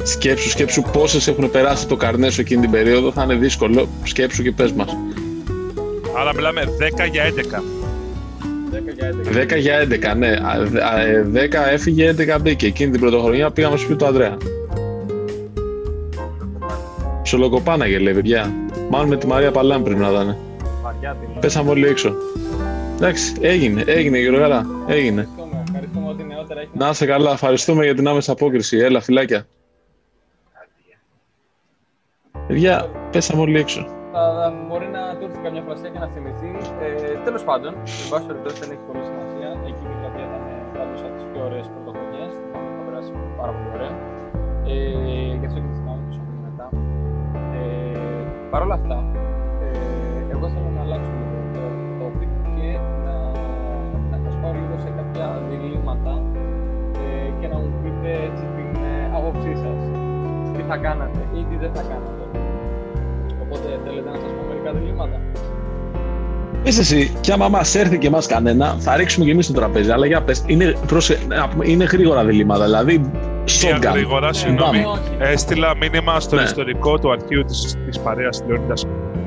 [0.03, 3.87] Σκέψου, σκέψου πόσες έχουν περάσει το καρνέ σου εκείνη την περίοδο, θα είναι δύσκολο.
[4.03, 4.97] Σκέψου και πες μας.
[6.17, 7.63] Άρα μιλάμε 10 για 11.
[8.71, 9.55] 10 για 11.
[9.55, 9.79] 10 για
[10.13, 10.27] 11, ναι.
[10.27, 12.65] Α, δε- α, ε, 10 έφυγε, 11 μπήκε.
[12.65, 14.37] Εκείνη την πρωτοχρονιά πήγαμε στο σπίτι του Ανδρέα.
[17.23, 18.53] Ψιλοκοπάναγε λέει, παιδιά.
[18.89, 20.35] Μάλλον με τη Μαρία Παλάμ πρέπει να ήταν.
[20.83, 21.39] Βαριάτικα.
[21.39, 22.13] Πέσαμε όλοι έξω.
[22.95, 25.27] Εντάξει, έγινε, έγινε Γιώργαρα, έγινε.
[26.81, 28.77] Να είσαι καλά, ευχαριστούμε για την άμεση απόκριση.
[28.77, 29.47] Έλα, φυλάκια.
[32.47, 32.75] Παιδιά,
[33.11, 33.81] πέσαμε όλοι έξω.
[34.13, 36.49] θα, θα μπορεί να του έρθει καμιά φρασία και να θυμηθεί.
[36.81, 37.71] Ε, Τέλος πάντων,
[38.03, 39.49] εν πάση περιπτώσει δεν έχει πολύ σημασία.
[39.69, 40.41] Εκεί η πλατεία ήταν
[40.77, 42.31] πάντως από τις πιο ωραίες πρωτοχρονιές.
[42.41, 43.93] Θυμάμαι ότι θα περάσει πάρα πολύ ωραία.
[44.71, 44.75] Ε,
[45.39, 46.67] γι' αυτό και της θυμάμαι πίσω από μετά.
[47.57, 47.61] Ε,
[48.51, 48.97] Παρ' όλα αυτά,
[49.63, 49.69] ε,
[50.33, 51.63] εγώ θέλω να αλλάξω λίγο το
[51.99, 52.67] topic και
[53.05, 53.15] να,
[54.11, 56.20] να σας πάω λίγο σε κάποια διλήμματα ε, και
[57.51, 59.77] να μου πείτε έτσι την ε, άποψή σας.
[60.55, 62.23] Τι θα κάνατε ή τι δεν θα κάνατε.
[63.43, 65.17] Οπότε θέλετε να σας πω μερικά διλήμματα.
[66.63, 69.91] Πες εσύ, κι άμα μας έρθει και μας κανένα, θα ρίξουμε και εμείς το τραπέζι.
[69.91, 71.17] Αλλά για πες, είναι, προσε...
[71.27, 73.91] να πούμε, είναι γρήγορα διλήμματα, δηλαδή Μια shotgun.
[73.93, 74.79] γρήγορα, συγγνώμη.
[74.79, 75.15] Ε, όχι.
[75.33, 76.41] Έστειλα μήνυμα στο Ναι.
[76.41, 78.85] ιστορικό του αρχείου της, της παρέας Λεωνίδας,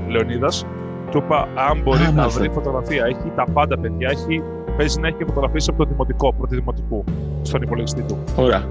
[0.09, 0.67] Λεωνίδας.
[1.11, 2.41] Του είπα αν μπορεί Α, να μάλιστα.
[2.41, 3.05] βρει φωτογραφία.
[3.05, 4.09] Έχει τα πάντα, παιδιά.
[4.11, 4.43] Έχει,
[4.77, 7.05] παίζει να έχει και φωτογραφίες από το δημοτικό, πρώτη δημοτικού,
[7.45, 8.19] στον υπολογιστή του.
[8.37, 8.63] Ωραία,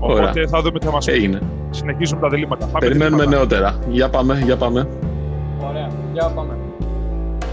[0.00, 0.32] Οπότε Ωραία.
[0.48, 1.12] θα δούμε τι θα μας πει.
[1.12, 1.40] έγινε.
[1.70, 2.66] Συνεχίζουμε τα διλήμματα.
[2.66, 3.54] Πάμε Περιμένουμε διλήμματα.
[3.56, 3.78] νεότερα.
[3.88, 4.88] Για πάμε, για πάμε.
[5.70, 6.52] Ωραία, για πάμε.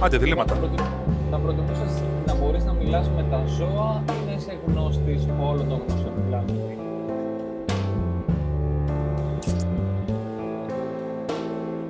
[0.02, 0.54] Άντε, Θα, διλήμματα.
[0.56, 0.86] προτιμ...
[1.32, 5.78] θα προτιμούσες να μπορείς να μιλάς με τα ζώα ή να είσαι γνώστης όλων των
[5.88, 6.46] γνώσεων που μιλάμε.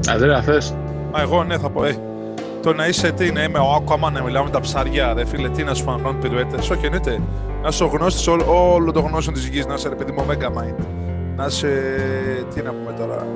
[0.10, 0.72] Αντρέα, θες;
[1.18, 1.84] Α, εγώ ναι, θα πω.
[1.86, 1.96] Ε,
[2.66, 5.50] το να είσαι τι, να είμαι ο Άκουαμα, να μιλάω με τα ψάρια, ρε φίλε,
[5.50, 6.56] τι να σου φανώ πυρουέτε.
[6.58, 7.20] Όχι, εννοείται.
[7.62, 10.48] Να είσαι ο γνώστης όλων των γνώσεων της γης, να είσαι ρε παιδί μου Mega
[10.60, 10.86] Mind.
[11.36, 11.68] Να είσαι.
[12.54, 13.28] Τι να πούμε τώρα.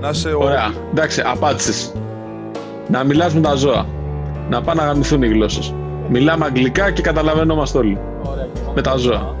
[0.00, 0.42] Να είσαι ο.
[0.42, 1.92] Ωραία, εντάξει, απάντησες.
[2.88, 3.86] Να μιλάς με τα ζώα.
[4.50, 5.74] Να πάνε να γαμηθούν οι γλώσσες.
[6.08, 7.98] Μιλάμε αγγλικά και καταλαβαίνόμαστε όλοι.
[8.22, 9.34] Ωραία, και εγώ Με τα ζώα.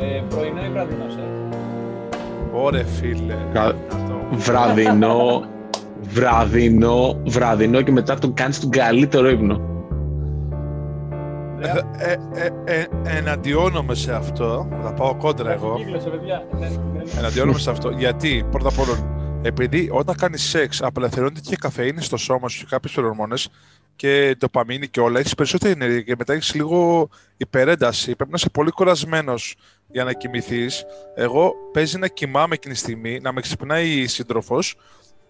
[0.00, 1.26] Ε, πρωινό ή βραδινό σεξ.
[2.52, 3.34] Ωρε φίλε.
[3.52, 4.14] Κα- Αυτό.
[4.30, 5.42] Βραδινό,
[6.08, 9.76] βραδινό, βραδινό και μετά τον κάνεις τον καλύτερο ύπνο.
[11.56, 11.74] Ωραία.
[11.98, 12.16] Ε,
[12.64, 14.68] ε, ε, εναντιώνομαι σε αυτό.
[14.82, 15.74] Θα πάω κόντρα εγώ.
[15.76, 16.46] Κύκλωσε, παιδιά.
[16.52, 17.02] Ναι, ναι, ναι.
[17.18, 17.90] Εναντιώνομαι σε αυτό.
[17.90, 22.66] Γιατί, πρώτα απ' όλων, επειδή όταν κάνεις σεξ απελευθερώνεται και καφεΐνη στο σώμα σου και
[22.68, 23.48] κάποιες ορμόνες
[23.96, 28.16] και ντοπαμίνη και όλα, έχεις περισσότερη ενέργεια και μετά έχεις λίγο υπερένταση.
[28.16, 30.84] Πρέπει να είσαι πολύ κουρασμένος για να κοιμηθείς.
[31.14, 34.74] Εγώ παίζει να κοιμάμαι εκείνη τη στιγμή, να με ξυπνάει η σύντροφος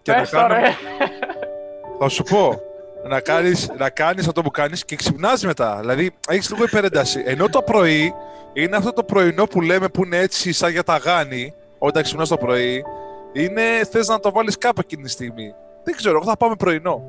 [0.01, 0.53] και να Πες το, κάνω.
[0.53, 0.61] ρε.
[1.99, 2.61] Θα σου πω.
[3.03, 5.77] Να κάνεις, να κάνεις αυτό που κάνεις και ξυπνάς μετά.
[5.79, 7.23] Δηλαδή, έχεις λίγο υπερένταση.
[7.25, 8.13] Ενώ το πρωί
[8.53, 12.29] είναι αυτό το πρωινό που λέμε που είναι έτσι σαν για τα γάνη, όταν ξυπνάς
[12.29, 12.83] το πρωί,
[13.33, 15.53] είναι θες να το βάλεις κάπου εκείνη τη στιγμή.
[15.83, 17.03] Δεν ξέρω, εγώ θα πάμε πρωινό.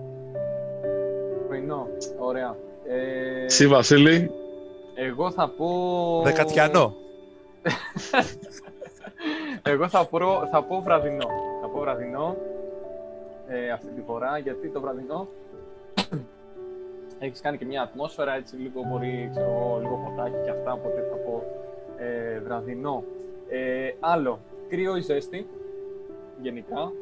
[1.48, 1.86] Πρωινό.
[2.18, 2.56] Ωραία.
[2.88, 4.30] Ε, Εσύ, Βασίλη,
[4.94, 5.66] εγώ θα πω...
[6.24, 6.94] Δεκατιανό.
[9.62, 10.18] Εγώ θα πω,
[10.52, 11.26] θα πω βραδινό.
[11.60, 12.36] Θα πω βραδινό
[13.52, 15.28] ε, αυτή τη φορά, γιατί το βραδινό
[17.18, 21.06] έχεις κάνει και μια ατμόσφαιρα, έτσι λίγο μπορεί, ξέρω εγώ, λίγο ποτάκι και αυτά, οπότε
[21.10, 21.44] θα πω
[21.98, 23.04] ε, βραδινό.
[23.48, 25.46] Ε, άλλο, κρύο ή ζέστη,
[26.42, 26.92] γενικά.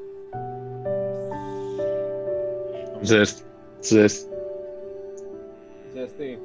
[3.01, 3.43] ζέστη,
[3.81, 4.29] ζέστη.
[5.95, 6.39] Ζέστη.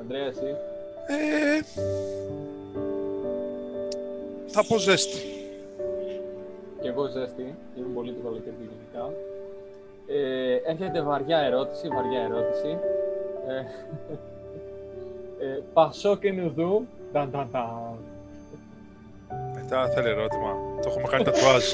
[0.00, 0.54] Αντρέα, εσύ.
[1.06, 1.60] Ε,
[4.46, 5.18] θα πω ζέστη.
[6.80, 9.12] Και εγώ ζέστη, είναι πολύ το καλοκαίρι γενικά.
[10.10, 12.78] Ε, έρχεται βαριά ερώτηση, βαριά ερώτηση.
[13.48, 13.58] Ε,
[15.44, 16.86] ε, Πασό και νουδού.
[17.12, 17.98] Ταν, ταν, ταν.
[19.54, 20.52] Μετά θέλει ερώτημα.
[20.82, 21.64] Το έχουμε κάνει τατουάζ.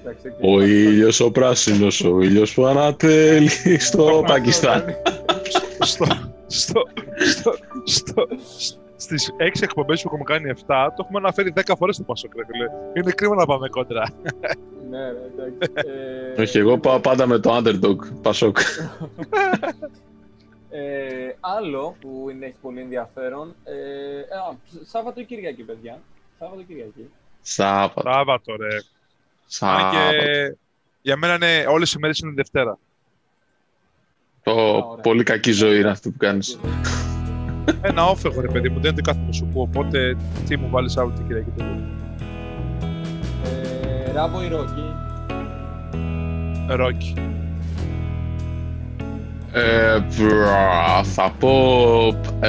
[0.00, 0.34] Εντάξει, οκ.
[0.40, 4.84] Ο ήλιος ο πράσινος, ο ήλιος που ανατέλλει στο Πακιστάν.
[5.78, 6.06] στο,
[6.46, 6.82] στο,
[7.24, 8.26] στο, στο,
[8.96, 12.44] στις 6 εκπομπές που έχουμε κάνει 7, το έχουμε αναφέρει 10 φορές το Πασόκ, ρε
[12.44, 12.66] φίλε.
[12.94, 14.02] Είναι κρίμα να πάμε κόντρα.
[14.90, 15.72] Ναι, ρε, εντάξει.
[16.36, 18.58] Ε, Όχι, εγώ πάω πάντα με το underdog, Πασόκ.
[20.70, 23.54] Ε, άλλο που είναι, έχει πολύ ενδιαφέρον.
[23.64, 25.98] Ε, α, Σάββατο ή Κυριακή, παιδιά.
[26.38, 27.10] Σάββατο ή Κυριακή.
[27.40, 28.74] Σάββατο, Σάββατο, ρε.
[28.74, 28.82] Αν
[29.46, 30.10] Σάββατο.
[30.10, 30.56] και
[31.02, 32.78] για μένα είναι, όλες οι μέρες είναι Δευτέρα.
[34.42, 35.02] Το ωραία.
[35.02, 36.58] πολύ κακή ζωή είναι αυτή που κάνεις.
[37.80, 39.60] Ένα όφεγο, ρε παιδί μου, δεν είναι το κάθε να σου πω.
[39.60, 41.72] Οπότε τι μου βάλεις άλλο την Κυριακή το πρωί.
[41.78, 42.07] Ε,
[44.14, 44.94] Ράβο ή Ρόκι.
[46.68, 47.14] Ρόκι.
[49.52, 51.50] Ε, βρα, θα πω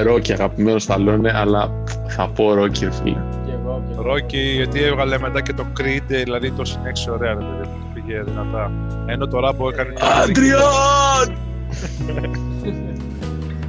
[0.04, 1.72] Ρόκι αγαπημένος Σταλόνε, αλλά
[2.08, 3.22] θα πω Ρόκι, ρε φίλε.
[3.46, 4.02] Και εγώ, και εγώ.
[4.02, 7.64] Ρόκι, γιατί έβγαλε μετά και το Creed, δηλαδή το συνέχισε ωραία, ρε παιδί μου.
[7.64, 8.72] Το πήγε δυνατά.
[9.06, 9.94] Ενώ το Ράμπο έκανε.
[10.24, 11.38] Αντριάν!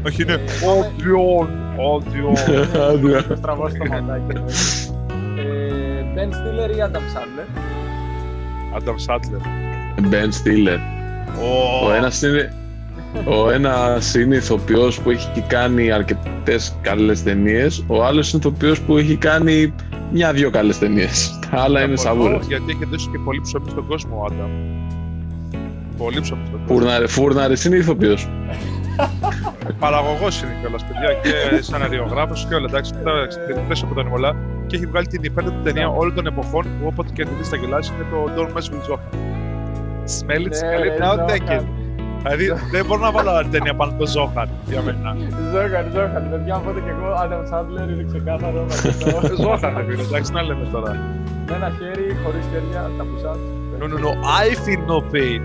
[0.07, 0.33] Όχι, είναι.
[0.33, 0.39] Ε,
[0.79, 1.49] Όντιον!
[1.77, 2.35] Όντιον!
[2.91, 3.37] Αντριάν.
[3.37, 4.43] Στραβώ στο ματάκι.
[5.37, 7.47] Ε, Ben Stiller ή Adam Sandler;
[8.77, 9.41] Άνταμ Σάτλερ.
[10.09, 10.79] Μπεν Στίλερ.
[11.87, 12.53] Ο ένας είναι,
[13.25, 18.97] ο ένας είναι ηθοποιός που έχει κάνει αρκετές καλές ταινίες, ο άλλος είναι ηθοποιός που
[18.97, 19.75] έχει κάνει
[20.13, 21.39] μια-δυο καλές ταινίες.
[21.51, 22.47] Τα άλλα είναι σαβούρες.
[22.47, 24.51] Γιατί έχει δώσει και πολύ ψωμί στον κόσμο ο Άνταμ.
[25.97, 26.77] Πολύ ψωμί στον κόσμο.
[26.77, 28.29] Φούρναρε, φούρναρες είναι ηθοποιός.
[29.79, 32.67] παραγωγός είναι κιόλας, παιδιά, και σαναριογράφο και όλα.
[32.69, 33.11] Εντάξει, μετά
[33.49, 34.37] εκτελέσει από τον Ιμολά
[34.71, 38.07] και έχει βγάλει την υπέρτερη ταινία όλων των εποχών που όποτε κερδίζει στα γελάσει είναι
[38.13, 39.15] το Don't Mess with Zohan.
[40.19, 41.65] Smell it, smell it, now take it.
[42.23, 45.17] Δηλαδή δεν μπορώ να βάλω άλλη ταινία πάνω από το Zohan για μένα.
[45.53, 46.31] Ζόχαν, Ζόχαν.
[46.31, 48.67] Παιδιά, οπότε και εγώ, Adam Sandler είναι ξεκάθαρο.
[49.45, 50.91] Zohan, φίλε, εντάξει, να λέμε τώρα.
[51.49, 53.37] Με ένα χέρι, χωρίς χέρια, τα πουσά.
[53.81, 54.11] No, no, no,
[54.43, 55.43] I feel no pain.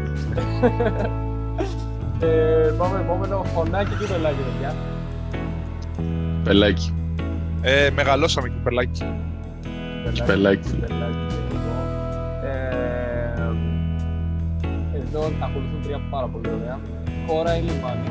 [2.20, 4.74] Ε, Πάμε επόμενο, φωνάκι και πελάκι, παιδιά.
[6.44, 6.94] Πελάκι.
[7.68, 9.04] Ε, μεγαλώσαμε και πελάκι.
[10.26, 10.70] Πελάκι.
[10.80, 11.76] Πελάκι και εγώ.
[12.48, 13.34] Ε,
[14.98, 16.80] Εδώ ακολουθούν τρία πάρα πολύ ωραία.
[17.28, 18.10] Χώρα ή λιμάνι.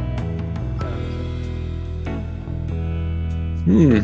[3.64, 4.02] Μμμ.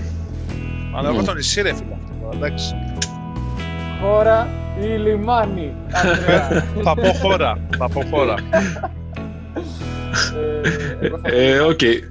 [0.97, 1.25] Αλλά εγώ Ναι.
[1.27, 2.75] το νησί ρε φίλε αυτό, τώρα, εντάξει.
[4.03, 4.49] Χώρα
[4.83, 5.73] ή λιμάνι.
[5.93, 6.49] Ανδρέα.
[6.85, 8.35] Θα πω χώρα, θα πω χώρα.
[11.01, 11.83] Ε, εγώ θα πω Ε, οκ.
[11.83, 12.10] Ε,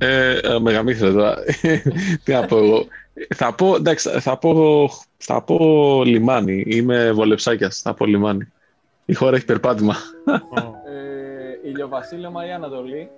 [0.00, 1.36] ε, με γαμήθετε τώρα.
[2.24, 2.86] Τι να πω εγώ.
[3.34, 5.58] Θα πω, εντάξει, θα πω, θα πω
[6.04, 6.62] λιμάνι.
[6.66, 8.52] Είμαι βολεψάκιας, θα πω λιμάνι.
[9.04, 9.94] Η χώρα έχει περπάτημα.
[11.64, 13.08] Ε, ηλιοβασίλεμα ή Ανατολή.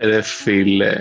[0.00, 0.94] Ρε φίλε.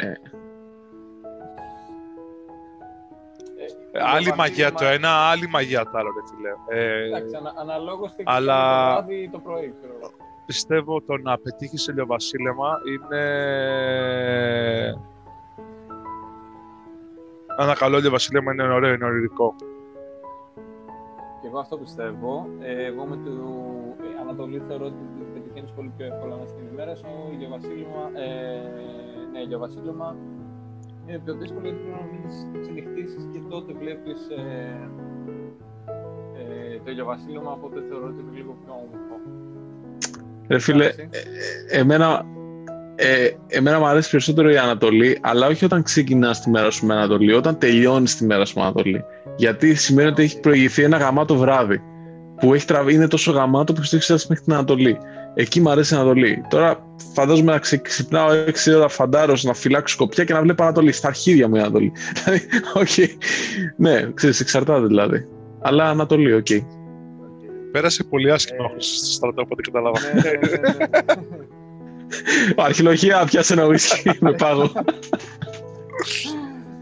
[4.13, 6.82] άλλη μαγεία το ένα, άλλη μαγεία το άλλο, ρε φίλε.
[6.82, 10.12] Ε, Εντάξει, ανα, αναλόγως τι αλλά- το βράδυ ή το πρωί, ξέρω εγώ.
[10.46, 13.24] Πιστεύω το να πετύχεις σε ηλιοβασίλεμα είναι.
[17.58, 19.56] Ένα καλό ηλιοβασίλεμα είναι ωραίο, είναι ορειρικό.
[21.42, 22.48] Και εγώ αυτό πιστεύω.
[22.60, 23.32] Ε, εγώ με το
[24.04, 25.04] ε, Ανατολή θεωρώ ότι
[25.34, 27.08] πετυχαίνεις πολύ πιο εύκολα μέσα στην ημέρα σου.
[27.32, 28.62] Ηλιοβασίλεμα, ε,
[29.32, 30.16] ναι, ηλιοβασίλεμα
[31.08, 34.90] είναι πιο δύσκολο γιατί πρέπει να μείνεις ξενυχτήσεις και τότε βλέπεις ε,
[36.38, 39.16] ε, το ηλιοβασίλεμα, οπότε θεωρώ ότι είναι λίγο πιο όμορφο.
[40.48, 41.08] Ρε φίλε, Εντάξει.
[41.70, 42.26] ε, εμένα,
[42.96, 46.94] ε, εμένα μου αρέσει περισσότερο η Ανατολή, αλλά όχι όταν ξεκινάς τη μέρα σου με
[46.94, 49.04] Ανατολή, όταν τελειώνεις τη μέρα σου με Ανατολή.
[49.36, 51.82] Γιατί σημαίνει ότι έχει προηγηθεί ένα γαμάτο βράδυ.
[52.40, 54.98] Που έχει τραβεί, είναι τόσο γαμάτο που έχεις φτάσει μέχρι την Ανατολή.
[55.34, 56.44] Εκεί μου αρέσει η Ανατολή.
[56.50, 60.92] Τώρα φαντάζομαι να ξε- ξυπνάω 6 ώρα φαντάρος να φυλάξω σκοπιά και να βλέπω Ανατολή.
[60.92, 61.92] Στα αρχίδια μου η Ανατολή.
[62.24, 62.42] Δηλαδή,
[62.74, 63.10] οκ.
[63.78, 65.26] Ναι, ξέρεις, εξαρτάται δηλαδή.
[65.62, 66.48] Αλλά Ανατολή, οκ.
[67.76, 70.00] Πέρασε πολύ άσχημα Ε, ο Χρήστος στο στρατό, από ό,τι κατάλαβα.
[70.00, 72.64] ναι, ναι, ναι, ναι.
[72.64, 74.64] Αρχιλογία, πιάσε ένα ουίσκι με πάγο.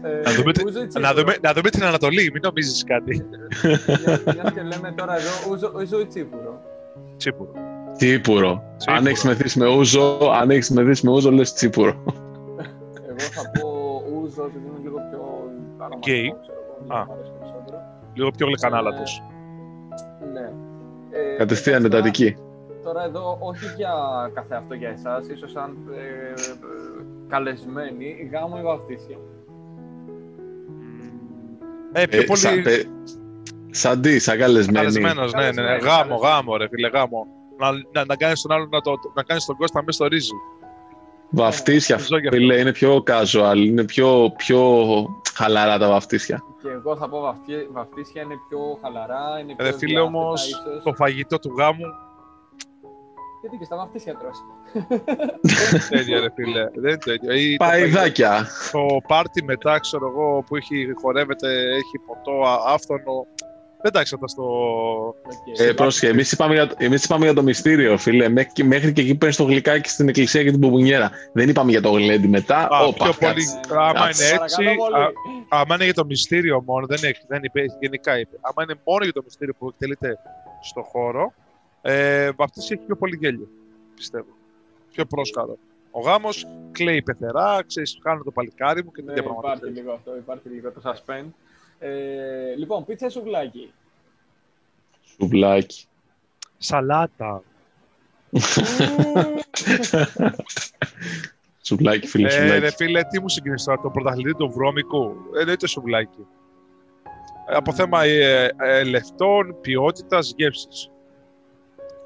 [0.02, 1.12] Ε, Να δούμε τι- Ούζο ή να, Τσίπουρο?
[1.14, 3.26] δούμε, να δούμε την Ανατολή, μην νομίζεις κάτι.
[3.62, 6.60] Μιας- Μιας και λέμε τώρα εδώ Ούζο, Ούζο ή Τσίπουρο.
[7.16, 7.50] Τσίπουρο.
[7.96, 8.62] Τσίπουρο.
[8.76, 8.96] Τσίπουρο.
[8.98, 12.02] Αν έχει μεθύσει με ούζο, αν έχει μεθύσει με ούζο, λες τσίπουρο.
[13.08, 13.68] Εγώ θα πω
[14.14, 15.20] Ούζο επειδή είναι λίγο πιο
[15.78, 16.34] αρωματικό, Γκέι.
[16.42, 17.04] ξέρω εγώ, Α.
[17.06, 17.78] μου αρέσει περισσότερο.
[18.14, 19.22] Λίγο πιο γλυκανάλατος.
[20.32, 20.46] Ναι.
[21.34, 22.36] Ε, Κατευθείαν τώρα- εντατική.
[22.84, 23.92] Τώρα εδώ όχι για
[24.34, 26.54] καθε αυτό για εσάς, ίσως σαν ε, ε,
[27.28, 29.16] καλεσμένοι, γάμο ή βαφτίσια.
[31.92, 32.86] Ε, πιο Ε, πολύ σαν, πε-
[33.70, 34.76] σαν τι, σαν καλεσμένη.
[34.78, 35.52] καλεσμένος, ναι, ναι, ναι.
[35.54, 36.22] Καλεσμένος, Γάμο, καλεσμένος.
[36.22, 37.26] γάμο, ρε φίλε, γάμο.
[37.58, 40.30] Να, να, να κάνεις τον άλλον, να, το, να κάνεις τον Κώστα μέσα στο ρύζι.
[41.34, 42.38] Βαφτίσια, Ζω γι' αυτό.
[42.38, 44.84] φίλε, είναι πιο casual, είναι πιο, πιο
[45.34, 46.42] χαλαρά τα βαφτίσια.
[46.62, 50.46] Και εγώ θα πω βαφτί- βαφτίσια είναι πιο χαλαρά, είναι πιο Ρε φίλε διάθετα όμως,
[50.48, 50.82] ίσως.
[50.84, 51.84] το φαγητό του γάμου,
[53.40, 54.36] Γιατί και στα βαφτίσια τρως.
[54.72, 55.00] δεν
[55.70, 56.64] είναι τέτοιο ρε φίλε.
[56.74, 57.32] Δεν είναι τέτοιο.
[57.32, 58.46] Ή το φαγητό- Παϊδάκια.
[58.72, 61.48] Το πάρτι μετά, ξέρω εγώ, που έχει, χορεύεται,
[61.80, 63.26] έχει ποτό, α- άφθονο.
[63.84, 64.44] Δεν τα έξατα στο...
[65.08, 65.58] Οκ.
[65.58, 68.28] Ε, πρόσεχε, εμείς είπαμε, για, εμείς είπαμε για το μυστήριο, φίλε.
[68.28, 71.10] Μέχρι, και- μέχρι και εκεί παίρνει το γλυκάκι στην εκκλησία και την μπουμπουνιέρα.
[71.32, 72.56] Δεν είπαμε για το γλέντι μετά.
[72.70, 73.26] Α, Όπα, πιο κάτσε.
[73.68, 74.24] πολύ, άμα Κάτσε.
[74.24, 75.02] είναι έτσι, Παρακαλώ πολύ.
[75.04, 75.12] α,
[75.48, 78.36] άμα είναι για το μυστήριο μόνο, δεν, είναι, δεν είπε, γενικά είπε.
[78.40, 80.18] Άμα είναι μόνο για το μυστήριο που εκτελείται
[80.62, 81.32] στο χώρο,
[81.82, 83.48] ε, βαφτίσει έχει πιο πολύ γέλιο,
[83.94, 84.26] πιστεύω.
[84.92, 85.56] Πιο πρόσκαρο.
[85.90, 89.66] Ο γάμος κλαίει πεθερά, ξέρεις, κάνω το παλικάρι μου και Ναι, τέτοια υπάρχει πράγματα.
[89.80, 91.32] λίγο αυτό, υπάρχει λίγο το suspense.
[91.86, 93.72] Ε, λοιπόν, πίτσα ή σουβλάκι;
[95.04, 95.84] Σουβλάκι.
[96.58, 97.42] Σαλάτα.
[101.62, 102.58] Σουβλάκι, φίλε, Ε, σουβλάκι.
[102.60, 105.16] ρε φίλε, τι μου συγκινήσει τώρα, το πρωταθλητή του βρώμικου.
[105.40, 106.26] Εννοείται σουβλάκι.
[107.48, 110.90] Ε, από θέμα ε, ε, λεφτών, ποιότητας, γεύσης.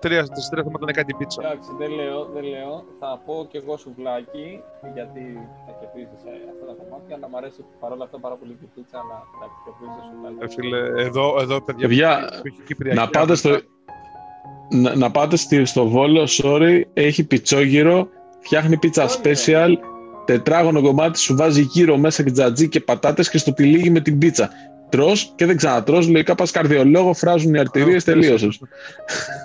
[0.01, 1.41] Τρία, τις τρία θέματα είναι κάτι πίτσα.
[1.45, 2.85] Εντάξει, δεν λέω, δεν λέω.
[3.01, 4.61] Θα πω κι εγώ σουβλάκι,
[4.95, 5.23] γιατί
[5.67, 6.17] θα κερδίσει
[6.53, 9.59] αυτά τα κομμάτια, αλλά μου αρέσει παρόλα αυτά πάρα πολύ και η πίτσα, αλλά εντάξει,
[9.65, 10.39] κερδίζεις το σουβλάκι.
[10.45, 15.11] Ε, φίλε, εδώ, εδώ παιδιά, Παιδιά, που έχει Κυπριακή να πάτε στο, άμυνα, να, να
[15.11, 18.09] πάτε στη, στο Βόλο, sorry, έχει πιτσόγυρο,
[18.41, 19.65] φτιάχνει πίτσα Πιτσόγυρο.
[19.65, 19.73] special,
[20.25, 24.19] τετράγωνο κομμάτι, σου βάζει γύρω μέσα και τζατζί και πατάτες και στο τυλίγει με την
[24.19, 24.51] πίτσα.
[24.89, 28.61] Τρως και δεν ξανατρως, λογικά πας καρδιολόγο, φράζουν οι αρτηρίες, Α, τελείωσες.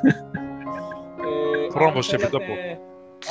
[0.06, 2.82] Ε, Θρόμβος αν σε θέλατε- επιτόπου.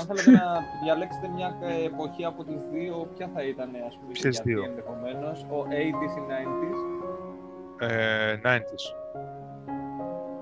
[0.01, 0.45] αν θέλετε να
[0.85, 4.63] διαλέξετε μια ε, εποχή από τις δύο, ποια θα ήταν, ας πούμε, Ποιες γιατί δύο;
[4.65, 6.79] ενδεχομένως, ο 80s ή 90s.
[7.89, 8.85] Ε, 90s.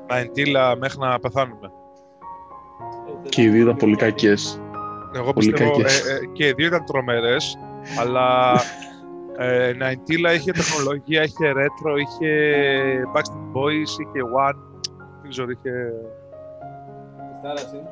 [0.06, 1.70] 90 μέχρι να πεθάνουμε.
[3.24, 4.60] Ε, Και οι δύο ήταν πολύ κακές.
[5.14, 6.08] Εγώ Πολύ πιστεύω κακές.
[6.08, 7.58] ε, ε, και οι δύο ήταν τρομερές,
[8.00, 8.52] αλλά
[9.42, 12.30] ε, 90 είχε τεχνολογία, είχε retro, είχε
[13.14, 14.58] Backstreet Boys, είχε One,
[15.22, 15.92] δεν ξέρω, είχε...
[17.38, 17.82] Στάρα, εσύ.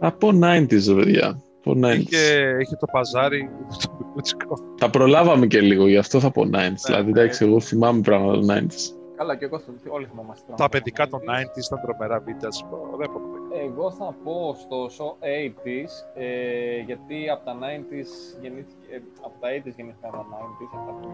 [0.00, 1.40] Από 90s, ρε παιδιά.
[1.58, 1.98] Από 90s.
[1.98, 3.50] Είχε, είχε το παζάρι,
[3.82, 4.58] το μπιμπούτσικο.
[4.78, 6.74] Τα προλάβαμε και λίγο, γι' αυτό θα πω 90s.
[6.84, 7.20] δηλαδή, ναι.
[7.20, 8.94] εντάξει, εγώ θυμάμαι πράγματα του 90s.
[9.16, 10.44] Καλά, και εγώ θυμ- όλοι θυμόμαστε.
[10.48, 11.40] Τα πράγματα παιδικά των 90s.
[11.40, 12.50] 90s ήταν τρομερά βίντεο.
[12.98, 13.20] Δεν πω
[13.52, 19.74] Εγώ θα πω ωστόσο 80s, ε, γιατί από τα 90s γεννήθηκε, ε, από τα 80s
[19.76, 21.08] γεννήθηκαν τα 90s, αυτά που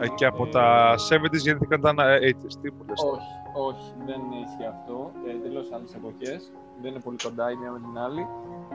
[0.00, 2.54] Ε, και από τα 70s γεννήθηκαν τα 80s.
[2.62, 3.02] Τι μου λες.
[3.02, 3.34] Όχι,
[3.68, 5.10] όχι, δεν ισχύει αυτό.
[5.26, 6.52] Ε, Τελείως άλλες εποχές.
[6.82, 8.26] Δεν είναι πολύ κοντά η μία με την άλλη.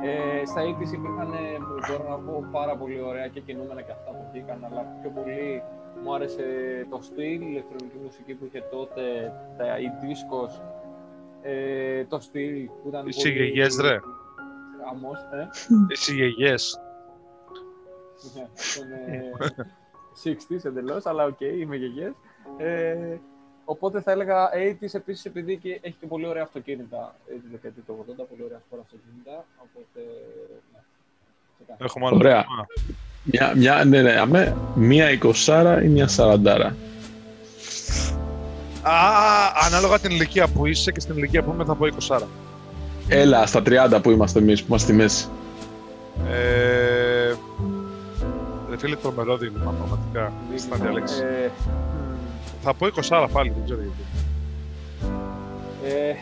[0.04, 4.12] Ε, στα 80s υπήρχαν, ε, μπορώ να πω, πάρα πολύ ωραία και κινούμενα και αυτά
[4.12, 5.64] που βγήκαν, αλλά πιο πολύ
[6.04, 6.46] μου άρεσε
[6.90, 9.02] το στυλ, η ηλεκτρονική μουσική που είχε τότε,
[9.58, 10.52] τα οι discos,
[11.44, 14.00] ε, το στυλ που ήταν Οι σιγεγιές, ρε.
[14.86, 15.48] Χαμός, ε.
[15.88, 16.80] Οι σιγεγιές.
[18.34, 19.32] Ναι, είναι
[20.24, 22.12] 60s εντελώς, αλλά οκ, είμαι γεγιές.
[22.58, 23.18] Ε,
[23.66, 27.84] οπότε θα έλεγα 80s επίσης επειδή και έχει και πολύ ωραία αυτοκίνητα ε, τη δεκαετία
[27.86, 29.46] του 80, πολύ ωραία σπορ αυτοκίνητα.
[29.58, 30.08] Οπότε.
[30.74, 30.80] Ναι.
[31.56, 31.86] ξεκάθαρα.
[31.86, 32.42] Έχουμε άλλο Ωραία.
[32.42, 32.66] θέμα.
[33.24, 36.72] Μια, μια, ναι, ναι, αμέ, μία 20 ή μια 40.
[38.84, 38.94] Α,
[39.66, 41.86] ανάλογα την ηλικία που είσαι και στην ηλικία που είμαι θα πω
[42.20, 42.20] 20.
[43.08, 45.28] Έλα, στα 30 που είμαστε εμείς, που είμαστε στη μέση.
[46.30, 47.34] Ε,
[48.70, 50.34] ρε φίλε, τρομερό δίλημα, πραγματικά.
[50.58, 51.22] Στην διάλεξη.
[51.46, 51.50] Ε,
[52.64, 54.04] Θα πω 20 πάλι, δεν ξέρω γιατί.
[55.96, 56.16] ε,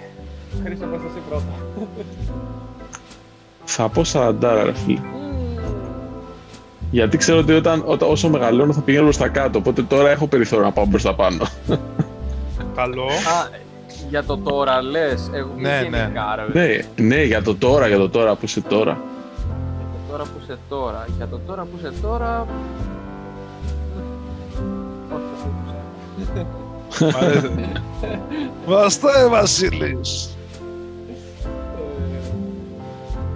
[0.64, 1.54] Χρήστο, πες εσύ πρώτα.
[3.66, 5.00] Θα πω 40, ρε φίλε.
[6.92, 10.28] Γιατί ξέρω ότι όταν, όταν, όσο μεγαλώνω θα πηγαίνω προς τα κάτω, οπότε τώρα έχω
[10.28, 11.46] περιθώριο να πάω προς τα πάνω.
[12.76, 13.04] Καλό.
[13.06, 13.50] Α,
[14.10, 15.98] για το τώρα λες, εγώ Ναι, ναι.
[15.98, 18.98] γενικά, ρε, ναι, ναι, για το τώρα, για το τώρα που είσαι τώρα.
[19.78, 21.06] Για το τώρα που είσαι τώρα.
[21.18, 22.48] Για το τώρα που είσαι τώρα.
[25.14, 25.32] Όχι,
[26.98, 27.68] όχι, όχι.
[28.66, 30.38] Βαστέ, Βασίλης.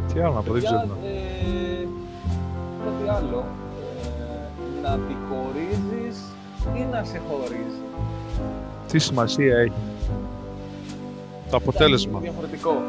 [0.09, 0.97] Ε, Τι άλλο να πω, δεν παιδιά, ξέρω.
[1.03, 1.87] ε,
[2.85, 3.45] Κάτι άλλο.
[4.83, 6.17] Ε, να τη χωρίζεις
[6.75, 7.77] ή να σε χωρίζεις;
[8.95, 9.71] Τι σημασία έχει.
[11.51, 12.11] Το αποτέλεσμα.
[12.21, 12.81] Είναι διαφορετικό.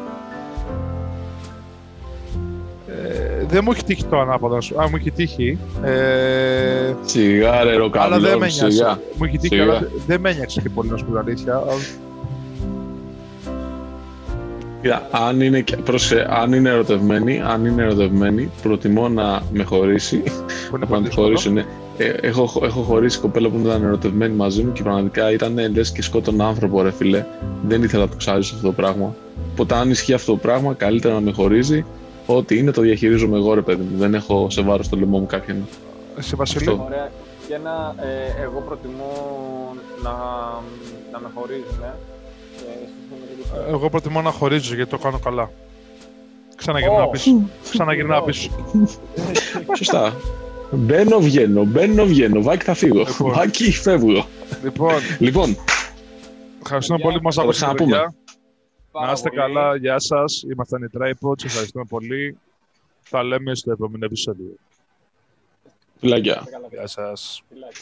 [2.87, 4.55] Ε, δεν μου έχει τύχει το ανάποδο.
[4.55, 5.57] να σου- Α, μου έχει τύχει.
[5.83, 8.75] Ε, Σιγά ρε αλλά ροκαβλό, δεν με νοιάζει.
[8.75, 8.99] σιγά.
[9.17, 9.63] Μου έχει τύχει, Σιγά.
[9.63, 11.63] αλλά δεν με ένιωξε και πολύ να σου πω την αλήθεια.
[14.81, 20.17] Κοίτα, αν είναι, και- πρόσεξε, αν είναι ερωτευμένη, αν είναι ερωτευμένη, προτιμώ να με χωρίσει,
[20.17, 21.25] Που είναι να πολύ τη δύσκολο.
[21.27, 21.65] χωρίσω, ναι.
[21.97, 26.01] Ε, έχω, έχω χωρίσει κοπέλα που ήταν ερωτευμένη μαζί μου και πραγματικά ήταν λες και
[26.01, 27.25] σκότων άνθρωπο, ρε φιλέ.
[27.63, 29.15] Δεν ήθελα να το ξάζω αυτό το πράγμα.
[29.51, 31.85] Οπότε, αν ισχύει αυτό το πράγμα, καλύτερα να με χωρίζει.
[32.25, 33.97] Ό,τι είναι το διαχειρίζομαι εγώ, ρε παιδί μου.
[33.97, 35.67] Δεν έχω σε βάρος στο λαιμό μου κάποιον.
[36.17, 36.69] Εσύ, Βασίλη.
[36.69, 36.83] Αυτό.
[36.85, 37.11] Ωραία.
[37.47, 39.11] Και ένα, ε, εγώ προτιμώ
[40.03, 40.11] να,
[41.11, 41.83] να με χωρίζουν.
[41.83, 41.93] Ε.
[42.57, 45.51] Ε, συμφωνώ με το Εγώ προτιμώ να χωρίζω γιατί το κάνω καλά.
[46.55, 47.09] Ξαναγυρνάω Ω.
[47.09, 47.49] πίσω.
[47.71, 48.49] Ξαναγυρνάω πίσω.
[49.77, 50.13] Σωστά.
[50.71, 52.41] Μπαίνω, βγαίνω, μπαίνω, βγαίνω.
[52.41, 52.97] Βάκι θα φύγω.
[52.99, 53.33] Λοιπόν.
[53.33, 54.25] Βάκι φεύγω.
[54.63, 55.55] Λοιπόν, Λοιπόν,
[56.61, 57.73] ευχαριστούμε Παιδιά, πολύ που μας θα το ακούσατε.
[57.73, 57.97] ξαναπούμε.
[57.97, 58.15] παιδιά.
[58.91, 59.41] Πάρα Να είστε πολύ.
[59.41, 60.43] καλά, γεια σας.
[60.51, 62.37] Ήμασταν οι Tripods, ευχαριστούμε πολύ.
[63.01, 64.55] Θα λέμε στο επόμενο επεισόδιο.
[65.99, 66.47] φιλάκια.
[66.51, 67.43] Καλά, Γεια σας.
[67.49, 67.81] φιλάκια.